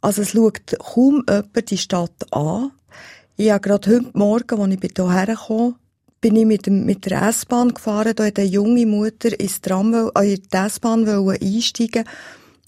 Also 0.00 0.22
es 0.22 0.30
schaut 0.30 0.60
kaum 0.78 1.24
jemand 1.28 1.70
die 1.70 1.78
Stadt 1.78 2.32
an. 2.32 2.70
Ich 3.36 3.50
habe 3.50 3.60
gerade 3.60 3.90
heute 3.90 4.10
Morgen, 4.12 4.60
als 4.60 4.74
ich 4.74 4.92
hierher 4.96 5.36
kam, 5.36 5.76
bin 6.20 6.36
ich 6.36 6.46
mit, 6.46 6.66
dem, 6.66 6.84
mit 6.84 7.06
der 7.06 7.22
S-Bahn 7.22 7.74
gefahren, 7.74 8.12
da 8.14 8.26
hat 8.26 8.38
eine 8.38 8.48
junge 8.48 8.86
Mutter 8.86 9.38
ins 9.40 9.60
Tram, 9.60 9.94
äh, 10.14 10.34
in 10.34 10.42
die 10.42 10.56
S-Bahn 10.56 11.08
einsteigen 11.08 12.04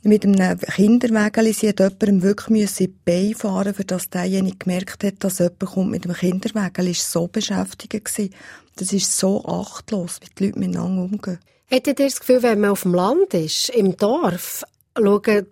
mit 0.03 0.25
einem 0.25 0.59
Kinderwägeli. 0.59 1.53
Sie 1.53 1.68
hat 1.68 1.81
jemandem 1.81 2.22
wirklich 2.22 2.81
in 2.81 2.94
die 3.07 3.35
fahren 3.35 3.75
für 3.75 3.85
dass 3.85 4.11
derjenige 4.11 4.57
gemerkt 4.57 5.05
hat, 5.05 5.22
dass 5.22 5.38
jemand 5.38 5.61
kommt 5.61 5.90
mit 5.90 6.05
dem 6.05 6.14
Kinderwägeli. 6.14 6.90
ist 6.92 7.12
so 7.12 7.29
beschäftigt 7.29 8.05
gewesen. 8.05 8.35
Das 8.77 8.92
ist 8.92 9.16
so 9.16 9.44
achtlos, 9.44 10.18
wie 10.20 10.35
die 10.35 10.46
Leute 10.46 10.59
miteinander 10.59 11.03
umgehen. 11.03 11.38
Hättet 11.72 12.00
ihr 12.00 12.06
das 12.06 12.20
Gefühl, 12.20 12.42
wenn 12.42 12.61
man 12.61 12.68
auf 12.68 12.82
dem 12.82 12.92
Land 12.92 13.32
ist, 13.32 13.70
im 13.70 13.96
Dorf, 13.96 14.62
schauen 14.94 15.22
gehen 15.22 15.46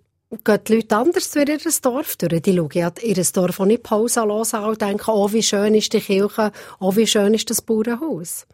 die 0.68 0.74
Leute 0.74 0.96
anders 0.96 1.30
durch 1.30 1.48
ihr 1.48 1.72
Dorf 1.80 2.16
durch. 2.16 2.42
Die 2.42 2.54
schauen 2.54 2.92
ihr 3.02 3.24
Dorf 3.32 3.58
auch 3.58 3.64
nicht 3.64 3.82
pausenlos 3.82 4.52
an 4.52 4.64
und 4.64 4.82
denken, 4.82 5.10
oh, 5.10 5.32
wie 5.32 5.42
schön 5.42 5.74
ist 5.74 5.94
die 5.94 6.00
Kirche, 6.00 6.52
oh, 6.78 6.94
wie 6.94 7.06
schön 7.06 7.32
ist 7.32 7.48
das 7.48 7.62
Bauernhaus. 7.62 8.46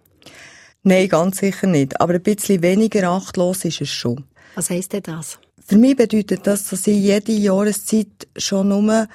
Nein, 0.84 1.08
ganz 1.08 1.38
sicher 1.38 1.66
nicht. 1.66 2.00
Aber 2.00 2.14
ein 2.14 2.22
bisschen 2.22 2.62
weniger 2.62 3.10
achtlos 3.10 3.64
ist 3.64 3.80
es 3.80 3.88
schon. 3.88 4.22
Was 4.54 4.70
heisst 4.70 4.92
denn 4.92 5.02
das? 5.02 5.40
Für 5.66 5.76
mich 5.76 5.96
bedeutet 5.96 6.46
das, 6.46 6.68
dass 6.68 6.86
ich 6.86 6.96
jede 6.96 7.32
Jahreszeit 7.32 8.28
schon 8.36 8.68
nur 8.68 9.08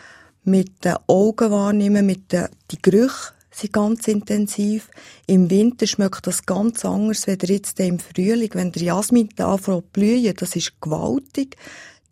mit 0.43 0.83
den 0.83 0.97
Augen 1.07 1.51
wahrnehme, 1.51 2.03
mit 2.03 2.33
den 2.33 2.49
die 2.69 2.81
Gerüche 2.81 3.31
sind 3.61 3.73
ganz 3.73 4.07
intensiv. 4.07 4.89
Im 5.27 5.49
Winter 5.49 5.87
schmeckt 5.87 6.27
das 6.27 6.45
ganz 6.45 6.83
anders, 6.83 7.27
als 7.27 7.47
jetzt 7.47 7.79
im 7.79 7.99
Frühling. 7.99 8.49
Wenn 8.53 8.71
der 8.71 8.83
Jasmin 8.83 9.29
anfängt 9.37 9.93
blühen, 9.93 10.35
das 10.35 10.55
ist 10.55 10.81
gewaltig. 10.81 11.57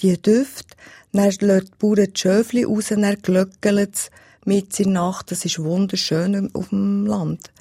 Die 0.01 0.21
Düfte. 0.21 0.75
Dann 1.11 1.25
lässt 1.25 1.41
die 1.41 1.71
Bauern 1.79 2.07
die 2.13 2.19
Schöfli 2.19 2.63
raus, 2.63 2.87
dann 2.89 3.15
glöckelt 3.21 3.95
es 3.95 4.11
mit 4.45 4.79
in 4.79 4.93
Nacht. 4.93 5.31
Das 5.31 5.43
ist 5.43 5.59
wunderschön 5.59 6.49
auf 6.53 6.69
dem 6.69 7.05
Land. 7.05 7.51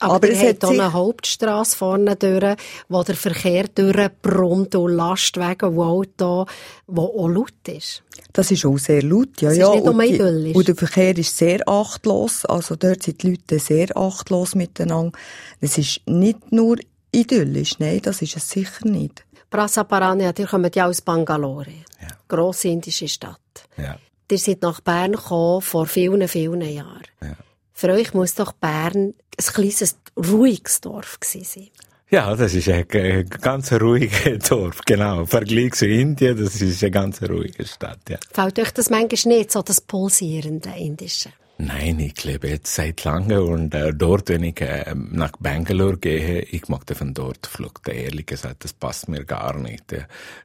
Aber, 0.00 0.14
Aber 0.14 0.28
es 0.28 0.42
hat 0.42 0.58
hier 0.60 0.82
eine 0.82 0.92
Hauptstrasse 0.92 1.76
vorne 1.76 2.16
durch, 2.16 2.56
wo 2.88 3.02
der 3.02 3.14
Verkehr 3.14 3.68
durchbrummt 3.68 4.74
und 4.74 4.92
Lastwagen 4.92 5.76
und 5.76 5.80
Auto, 5.80 6.46
wo 6.86 7.02
auch 7.02 7.28
laut 7.28 7.68
ist. 7.68 8.02
Das 8.32 8.50
ist 8.50 8.66
auch 8.66 8.76
sehr 8.78 9.02
laut, 9.02 9.40
ja, 9.40 9.50
das 9.50 9.58
ja. 9.58 9.72
Ist 9.72 9.84
nicht 9.84 10.20
und, 10.20 10.44
die, 10.44 10.52
und 10.52 10.68
der 10.68 10.74
Verkehr 10.74 11.16
ist 11.16 11.36
sehr 11.36 11.60
achtlos, 11.68 12.44
also 12.44 12.74
dort 12.74 13.04
sind 13.04 13.22
die 13.22 13.30
Leute 13.30 13.58
sehr 13.60 13.96
achtlos 13.96 14.56
miteinander. 14.56 15.16
Es 15.60 15.78
ist 15.78 16.00
nicht 16.06 16.50
nur 16.50 16.76
idyllisch, 17.12 17.78
nein, 17.78 18.00
das 18.02 18.22
ist 18.22 18.36
es 18.36 18.50
sicher 18.50 18.86
nicht. 18.86 19.24
Prasaparania, 19.48 20.32
ihr 20.36 20.46
kommt 20.46 20.74
ja 20.74 20.86
aus 20.88 21.00
Bangalore, 21.00 21.70
ja. 22.00 22.08
grosse 22.26 22.68
indische 22.68 23.06
Stadt. 23.06 23.38
Ja. 23.76 23.96
Ihr 24.30 24.38
seid 24.38 24.62
nach 24.62 24.80
Bern 24.80 25.12
gekommen 25.12 25.60
vor 25.60 25.86
vielen, 25.86 26.26
vielen 26.26 26.60
Jahren. 26.62 27.04
Ja. 27.22 27.36
Für 27.76 27.88
euch 27.88 28.14
muss 28.14 28.36
doch 28.36 28.52
Bern 28.52 29.14
ein 29.36 29.52
kleines, 29.52 29.96
ruhiges 30.16 30.80
Dorf 30.80 31.18
gewesen 31.18 31.44
sein. 31.44 31.70
Ja, 32.08 32.36
das 32.36 32.54
ist 32.54 32.68
ein, 32.68 32.86
ganz 33.28 33.72
ruhiges 33.72 34.38
Dorf, 34.48 34.80
genau. 34.86 35.22
Im 35.22 35.26
Vergleich 35.26 35.72
zu 35.72 35.86
Indien, 35.86 36.36
das 36.36 36.62
ist 36.62 36.82
eine 36.84 36.92
ganz 36.92 37.20
ruhige 37.22 37.66
Stadt, 37.66 37.98
ja. 38.08 38.18
Fällt 38.32 38.60
euch 38.60 38.70
das 38.70 38.90
manchmal 38.90 39.36
nicht, 39.36 39.50
so 39.50 39.62
das 39.62 39.80
pulsierende 39.80 40.70
Indische? 40.78 41.30
Nein, 41.58 41.98
ich 41.98 42.22
lebe 42.24 42.48
jetzt 42.48 42.72
seit 42.72 43.02
langem 43.04 43.48
und 43.48 43.74
äh, 43.74 43.92
dort, 43.92 44.28
wenn 44.28 44.44
ich 44.44 44.60
äh, 44.60 44.94
nach 44.94 45.32
Bangalore 45.40 45.98
gehe, 45.98 46.42
ich 46.42 46.68
mag 46.68 46.82
von 46.96 47.12
dort. 47.14 47.48
Ehrlich 47.88 48.26
gesagt, 48.26 48.64
das 48.64 48.72
passt 48.72 49.08
mir 49.08 49.24
gar 49.24 49.56
nicht. 49.58 49.84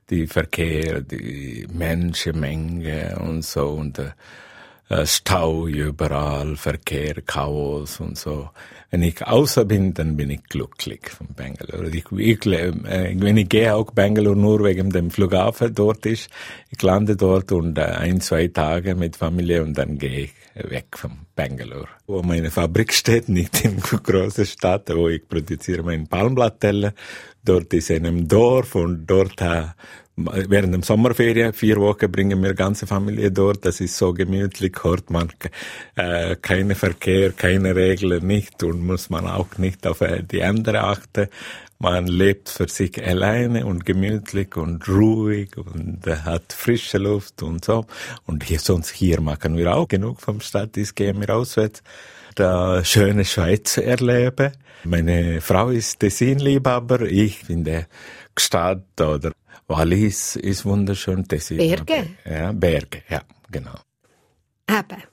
Die 0.10 0.28
Verkehr, 0.28 1.02
die 1.02 1.68
Menschenmenge 1.72 3.20
und 3.20 3.44
so 3.44 3.70
und 3.70 4.00
äh, 4.00 4.04
äh, 4.06 4.12
Stau 5.06 5.67
überall, 5.67 6.56
Verkehr, 6.56 7.21
Chaos 7.21 7.99
und 7.99 8.17
so. 8.17 8.49
Wenn 8.89 9.04
ich 9.04 9.21
außer 9.25 9.65
bin, 9.65 9.93
dann 9.93 10.17
bin 10.17 10.32
ich 10.32 10.43
glücklich 10.45 11.10
von 11.10 11.28
Bangalore. 11.36 11.89
Ich, 11.89 12.06
ich, 12.12 12.45
äh, 12.47 12.73
wenn 13.19 13.38
ich 13.38 13.47
gehe 13.47 13.75
auch 13.75 13.91
Bangalore 13.91 14.36
nur 14.36 14.63
wegen 14.63 14.89
dem 14.89 15.12
Flughafen 15.12 15.75
dort 15.75 16.08
ist, 16.08 16.30
ich 16.71 16.82
lande 16.82 17.15
dort 17.15 17.52
und 17.52 17.78
äh, 17.78 17.84
ein, 17.84 18.19
zwei 18.19 18.47
Tage 18.47 18.95
mit 18.95 19.15
Familie 19.15 19.62
und 19.62 19.78
dann 19.78 19.99
gehe 19.99 20.21
ich 20.21 20.34
weg 20.56 20.97
von 20.97 21.12
Bangalore. 21.36 21.89
Wo 22.08 22.23
meine 22.23 22.49
Fabrik 22.49 22.91
steht, 22.99 23.30
nicht 23.30 23.63
in 23.63 23.80
großen 23.80 24.47
Stadt, 24.47 24.89
wo 24.89 25.08
ich 25.08 25.28
produziere 25.28 25.84
mein 25.84 26.08
Palmblattteller. 26.08 26.93
Dort 27.45 27.71
ist 27.75 27.91
in 27.91 28.08
einem 28.08 28.28
Dorf 28.28 28.73
und 28.73 29.06
dort 29.06 29.39
während 30.47 30.73
der 30.73 30.84
Sommerferien, 30.84 31.53
vier 31.53 31.77
Wochen 31.77 32.12
bringen 32.12 32.41
wir 32.43 32.53
ganze 32.53 32.88
Familie 32.88 33.32
dort. 33.32 33.65
Das 33.65 33.82
ist 33.82 33.97
so 33.97 34.13
gemütlich, 34.13 34.73
hört 34.84 35.10
man 35.10 35.29
äh, 35.95 36.36
keine 36.36 36.75
Verkehr, 36.75 37.32
keine 37.32 37.75
Regeln 37.75 38.25
nicht 38.25 38.63
und 38.63 38.86
muss 38.86 39.10
man 39.10 39.27
auch 39.27 39.58
nicht 39.58 39.86
auf 39.88 40.01
äh, 40.01 40.23
die 40.23 40.43
andere 40.43 40.82
achten. 40.82 41.27
Man 41.79 42.08
lebt 42.08 42.49
für 42.49 42.67
sich 42.67 43.01
alleine 43.01 43.65
und 43.65 43.86
gemütlich 43.86 44.58
und 44.58 44.88
ruhig 44.89 45.55
und 45.55 46.05
hat 46.05 46.51
frische 46.51 46.97
Luft 46.97 47.41
und 47.41 47.63
so. 47.63 47.86
Und 48.25 48.43
hier, 48.43 48.60
sonst 48.60 48.89
hier 48.89 49.21
machen 49.21 49.55
wir 49.55 49.73
auch 49.73 49.88
genug 49.88 50.19
vom 50.19 50.41
Stadt, 50.41 50.75
ist 50.75 50.95
gehen 50.95 51.21
wir 51.21 51.34
auswärts 51.34 51.82
da 52.36 52.84
schöne 52.84 53.26
Schweiz 53.26 53.78
erleben. 53.78 54.52
Meine 54.84 55.42
Frau 55.42 55.70
ist 55.70 56.00
Tessin-Liebhaber, 56.00 57.02
ich 57.02 57.39
finde 57.39 57.88
Gstaad 58.36 59.02
oder 59.02 59.32
Wallis 59.68 60.36
ist 60.36 60.65
wunderschön. 60.65 61.28
Tessin. 61.28 61.58
Berge? 61.58 62.08
Ja, 62.26 62.52
Berge, 62.52 63.04
ja, 63.10 63.22
genau. 63.52 63.76
Eben, 64.68 65.04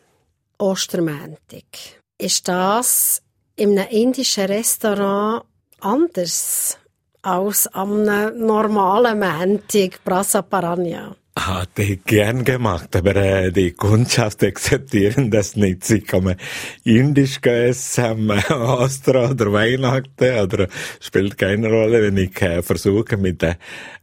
Ostermäntig. 0.59 2.01
Ist 2.19 2.49
das 2.49 3.23
in 3.57 3.79
einem 3.79 3.89
indischen 3.91 4.47
Restaurant 4.47 5.45
anders 5.81 6.79
als 7.23 7.67
am 7.69 8.05
normalen 8.05 9.19
Mäntig, 9.19 10.03
Brasa 10.05 10.43
Paranya? 10.43 11.15
Hatte 11.39 11.83
ich 11.83 12.03
gern 12.05 12.45
gemacht, 12.45 12.97
aber 12.97 13.15
äh, 13.15 13.53
die 13.53 13.73
Kundschaft 13.73 14.43
akzeptieren 14.43 15.31
das 15.31 15.55
nicht. 15.55 15.85
Sie 15.85 16.01
kommen 16.01 16.37
indisch 16.83 17.41
essen 17.43 18.31
am 18.49 18.63
Ostern 18.63 19.33
oder 19.33 19.53
Weihnachten 19.53 20.41
oder 20.41 20.69
spielt 20.99 21.37
keine 21.37 21.69
Rolle, 21.69 22.03
wenn 22.03 22.17
ich 22.17 22.41
äh, 22.41 22.63
versuche 22.63 23.19
mit 23.19 23.43
äh, 23.43 23.55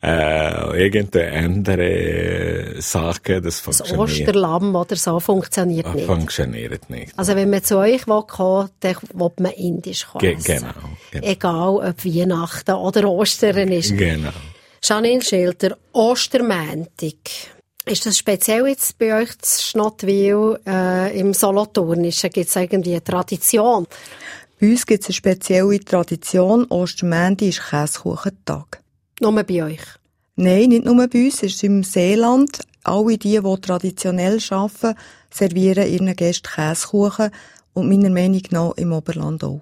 irgendeine 0.03 1.31
andere 1.31 2.75
Sache, 2.79 3.41
das 3.41 3.61
funktioniert. 3.61 4.09
Das 4.09 4.19
Osterlamm 4.19 4.75
oder 4.75 4.95
so 4.95 5.19
funktioniert 5.19 5.95
nicht. 5.95 6.05
Funktioniert 6.05 6.87
nicht. 6.91 7.17
Also 7.17 7.35
wenn 7.35 7.49
man 7.49 7.63
zu 7.63 7.77
euch 7.79 8.05
will 8.05 8.23
kommen, 8.27 8.69
dann 8.81 8.95
will 9.11 9.31
man 9.39 9.53
indisch 9.53 10.05
kommen. 10.05 10.21
Ge 10.21 10.35
genau, 10.35 10.71
genau. 11.09 11.27
Egal, 11.27 11.89
ob 11.89 12.05
Weihnachten 12.05 12.73
oder 12.73 13.09
Ostern 13.09 13.69
ist. 13.69 13.97
Genau. 13.97 14.29
Janine 14.85 15.21
Schilder, 15.21 15.77
Ostermäntig. 15.93 17.49
Ist 17.85 18.05
das 18.05 18.17
speziell 18.17 18.67
jetzt 18.67 18.97
bei 18.97 19.17
euch 19.17 19.37
zu 19.39 19.63
Schnottwil 19.63 20.59
äh, 20.67 21.17
im 21.17 21.33
Solothurnischen? 21.33 22.29
Gibt 22.29 22.49
es 22.49 22.55
irgendwie 22.57 22.91
eine 22.91 23.03
Tradition? 23.03 23.87
Bei 24.59 24.69
uns 24.71 24.85
gibt 24.85 25.03
es 25.03 25.07
eine 25.07 25.13
spezielle 25.13 25.79
Tradition. 25.79 26.65
Ostermänti 26.65 27.47
ist 27.47 27.61
Käsekuchentag. 27.69 28.81
Nur 29.21 29.41
bei 29.43 29.63
euch? 29.63 29.79
Nein, 30.35 30.67
nicht 30.67 30.83
nur 30.83 31.07
bei 31.07 31.27
uns. 31.27 31.35
Es 31.35 31.53
ist 31.53 31.63
im 31.63 31.83
Seeland. 31.83 32.59
Alle 32.83 33.17
die, 33.17 33.39
die 33.39 33.61
traditionell 33.61 34.39
arbeiten, 34.49 34.97
servieren 35.29 35.87
ihren 35.87 36.13
Gästen 36.13 36.49
Käsekuchen. 36.55 37.31
Und 37.71 37.87
meiner 37.87 38.09
Meinung 38.09 38.41
nach 38.51 38.73
im 38.75 38.91
Oberland 38.91 39.45
auch. 39.45 39.61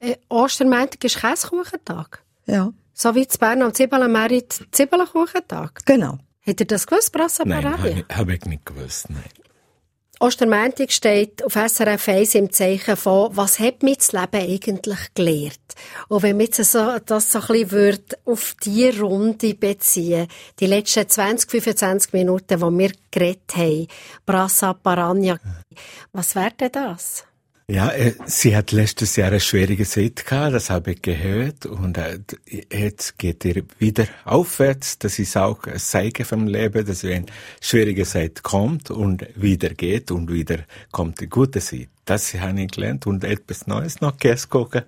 Äh, 0.00 0.16
Ostermäntig 0.28 1.04
ist 1.04 1.20
Käsekuchentag? 1.20 2.24
Ja. 2.46 2.72
So 2.98 3.14
wie 3.14 3.28
zu 3.28 3.36
Bern 3.38 3.60
am 3.60 3.74
Zibbelenmerit 3.74 4.68
Zibbelenkuchentag? 4.72 5.84
Genau. 5.84 6.16
Habt 6.46 6.60
ihr 6.60 6.66
das 6.66 6.86
gewusst, 6.86 7.12
Brassa 7.12 7.44
Nein, 7.44 7.70
habe 7.70 7.90
ich, 7.90 8.16
hab 8.16 8.28
ich 8.30 8.42
nicht 8.46 8.64
gewusst, 8.64 9.10
nein. 9.10 9.22
Ostermäntig 10.18 10.92
steht 10.92 11.44
auf 11.44 11.52
SRF 11.52 12.08
1 12.08 12.34
im 12.36 12.50
Zeichen 12.50 12.96
von, 12.96 13.36
was 13.36 13.58
hat 13.58 13.82
mich 13.82 13.98
das 13.98 14.12
Leben 14.12 14.50
eigentlich 14.50 15.12
gelehrt? 15.12 15.60
Und 16.08 16.22
wenn 16.22 16.38
wir 16.38 16.46
jetzt 16.46 16.64
so, 16.64 16.96
das 17.04 17.30
so 17.30 17.40
ein 17.40 17.46
bisschen 17.48 17.70
würde 17.72 18.18
auf 18.24 18.56
die 18.64 18.88
Runde 18.88 19.52
beziehen, 19.52 20.26
die 20.58 20.66
letzten 20.66 21.06
20, 21.06 21.50
25 21.50 22.14
Minuten, 22.14 22.58
die 22.58 22.78
wir 22.78 22.92
geredet 23.10 23.56
haben, 23.56 23.88
Brassa 24.24 24.72
Parania, 24.72 25.38
was 26.12 26.34
wäre 26.34 26.52
denn 26.58 26.72
das? 26.72 27.26
Ja, 27.68 27.90
äh, 27.90 28.14
sie 28.26 28.56
hat 28.56 28.70
letztes 28.70 29.16
Jahr 29.16 29.30
eine 29.30 29.40
schwierige 29.40 29.84
Zeit 29.84 30.24
gehabt, 30.24 30.54
das 30.54 30.70
habe 30.70 30.92
ich 30.92 31.02
gehört. 31.02 31.66
Und 31.66 31.98
äh, 31.98 32.20
jetzt 32.70 33.18
geht 33.18 33.44
ihr 33.44 33.64
wieder 33.80 34.06
aufwärts. 34.24 35.00
Das 35.00 35.18
ist 35.18 35.36
auch 35.36 35.64
ein 35.64 35.78
Zeichen 35.80 36.24
vom 36.24 36.46
Leben, 36.46 36.86
dass 36.86 37.02
wenn 37.02 37.26
schwierige 37.60 38.04
Zeit 38.04 38.44
kommt 38.44 38.92
und 38.92 39.26
wieder 39.34 39.70
geht 39.70 40.12
und 40.12 40.32
wieder 40.32 40.58
kommt 40.92 41.20
die 41.20 41.28
gute 41.28 41.58
Zeit. 41.58 41.88
Das 42.04 42.32
habe 42.34 42.60
ich 42.60 42.70
gelernt 42.70 43.04
und 43.04 43.24
etwas 43.24 43.66
Neues 43.66 44.00
noch 44.00 44.16
gucken 44.48 44.82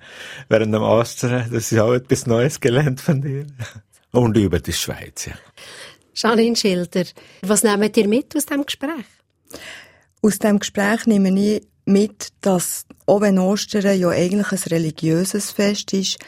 während 0.48 0.72
dem 0.72 0.82
Ostern. 0.82 1.50
Das 1.50 1.72
ist 1.72 1.78
auch 1.80 1.94
etwas 1.94 2.26
Neues 2.26 2.60
gelernt 2.60 3.00
von 3.00 3.22
dir. 3.22 3.46
Und 4.12 4.36
über 4.36 4.60
die 4.60 4.72
Schweiz, 4.72 5.26
ja. 5.26 5.34
Janine 6.14 6.54
Schilder, 6.54 7.04
was 7.42 7.64
nehmt 7.64 7.96
ihr 7.96 8.06
mit 8.06 8.36
aus 8.36 8.46
dem 8.46 8.64
Gespräch? 8.64 9.04
Aus 10.22 10.38
dem 10.38 10.60
Gespräch 10.60 11.06
nehme 11.06 11.30
ich 11.30 11.62
mit, 11.88 12.28
dass 12.42 12.86
auch 13.06 13.20
wenn 13.20 13.38
Ostern 13.38 13.98
ja 13.98 14.08
eigentlich 14.10 14.52
ein 14.52 14.68
religiöses 14.70 15.50
Fest 15.50 15.92
ist, 15.92 16.18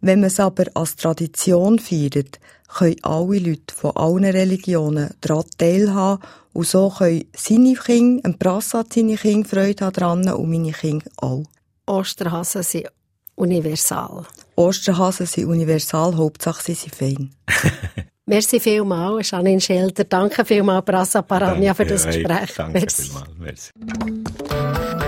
wenn 0.00 0.20
man 0.20 0.28
es 0.28 0.40
aber 0.40 0.64
als 0.74 0.96
Tradition 0.96 1.78
feiert, 1.78 2.38
können 2.68 2.96
alle 3.02 3.38
Leute 3.38 3.74
von 3.74 3.96
allen 3.96 4.24
Religionen 4.24 5.10
daran 5.20 5.44
teilhaben 5.56 6.22
und 6.52 6.66
so 6.66 6.90
können 6.90 7.24
seine 7.36 7.74
Kinder, 7.74 8.24
ein 8.24 8.38
Prassat 8.38 8.92
seine 8.92 9.16
Kinder 9.16 9.48
Freude 9.48 9.84
haben 9.84 9.92
daran 9.92 10.28
und 10.28 10.50
meine 10.50 10.72
Kinder 10.72 11.10
auch. 11.16 11.44
Osterhasen 11.86 12.62
sind 12.62 12.88
universal. 13.34 14.24
Osterhasen 14.56 15.26
sind 15.26 15.46
universal, 15.46 16.16
Hauptsache 16.16 16.62
sie 16.62 16.74
sind 16.74 16.94
fein. 16.94 17.30
Merci 18.26 18.60
vielmals, 18.60 19.30
Janine 19.30 19.60
Schilder. 19.60 20.04
Danke 20.04 20.44
vielmals, 20.44 20.84
Brassa 20.84 21.22
Parania, 21.22 21.72
für 21.72 21.86
das 21.86 22.04
Gespräch. 22.04 22.52
Danke 22.54 22.80
Merci. 22.80 23.02
vielmals. 23.04 23.72
Merci. 23.72 25.07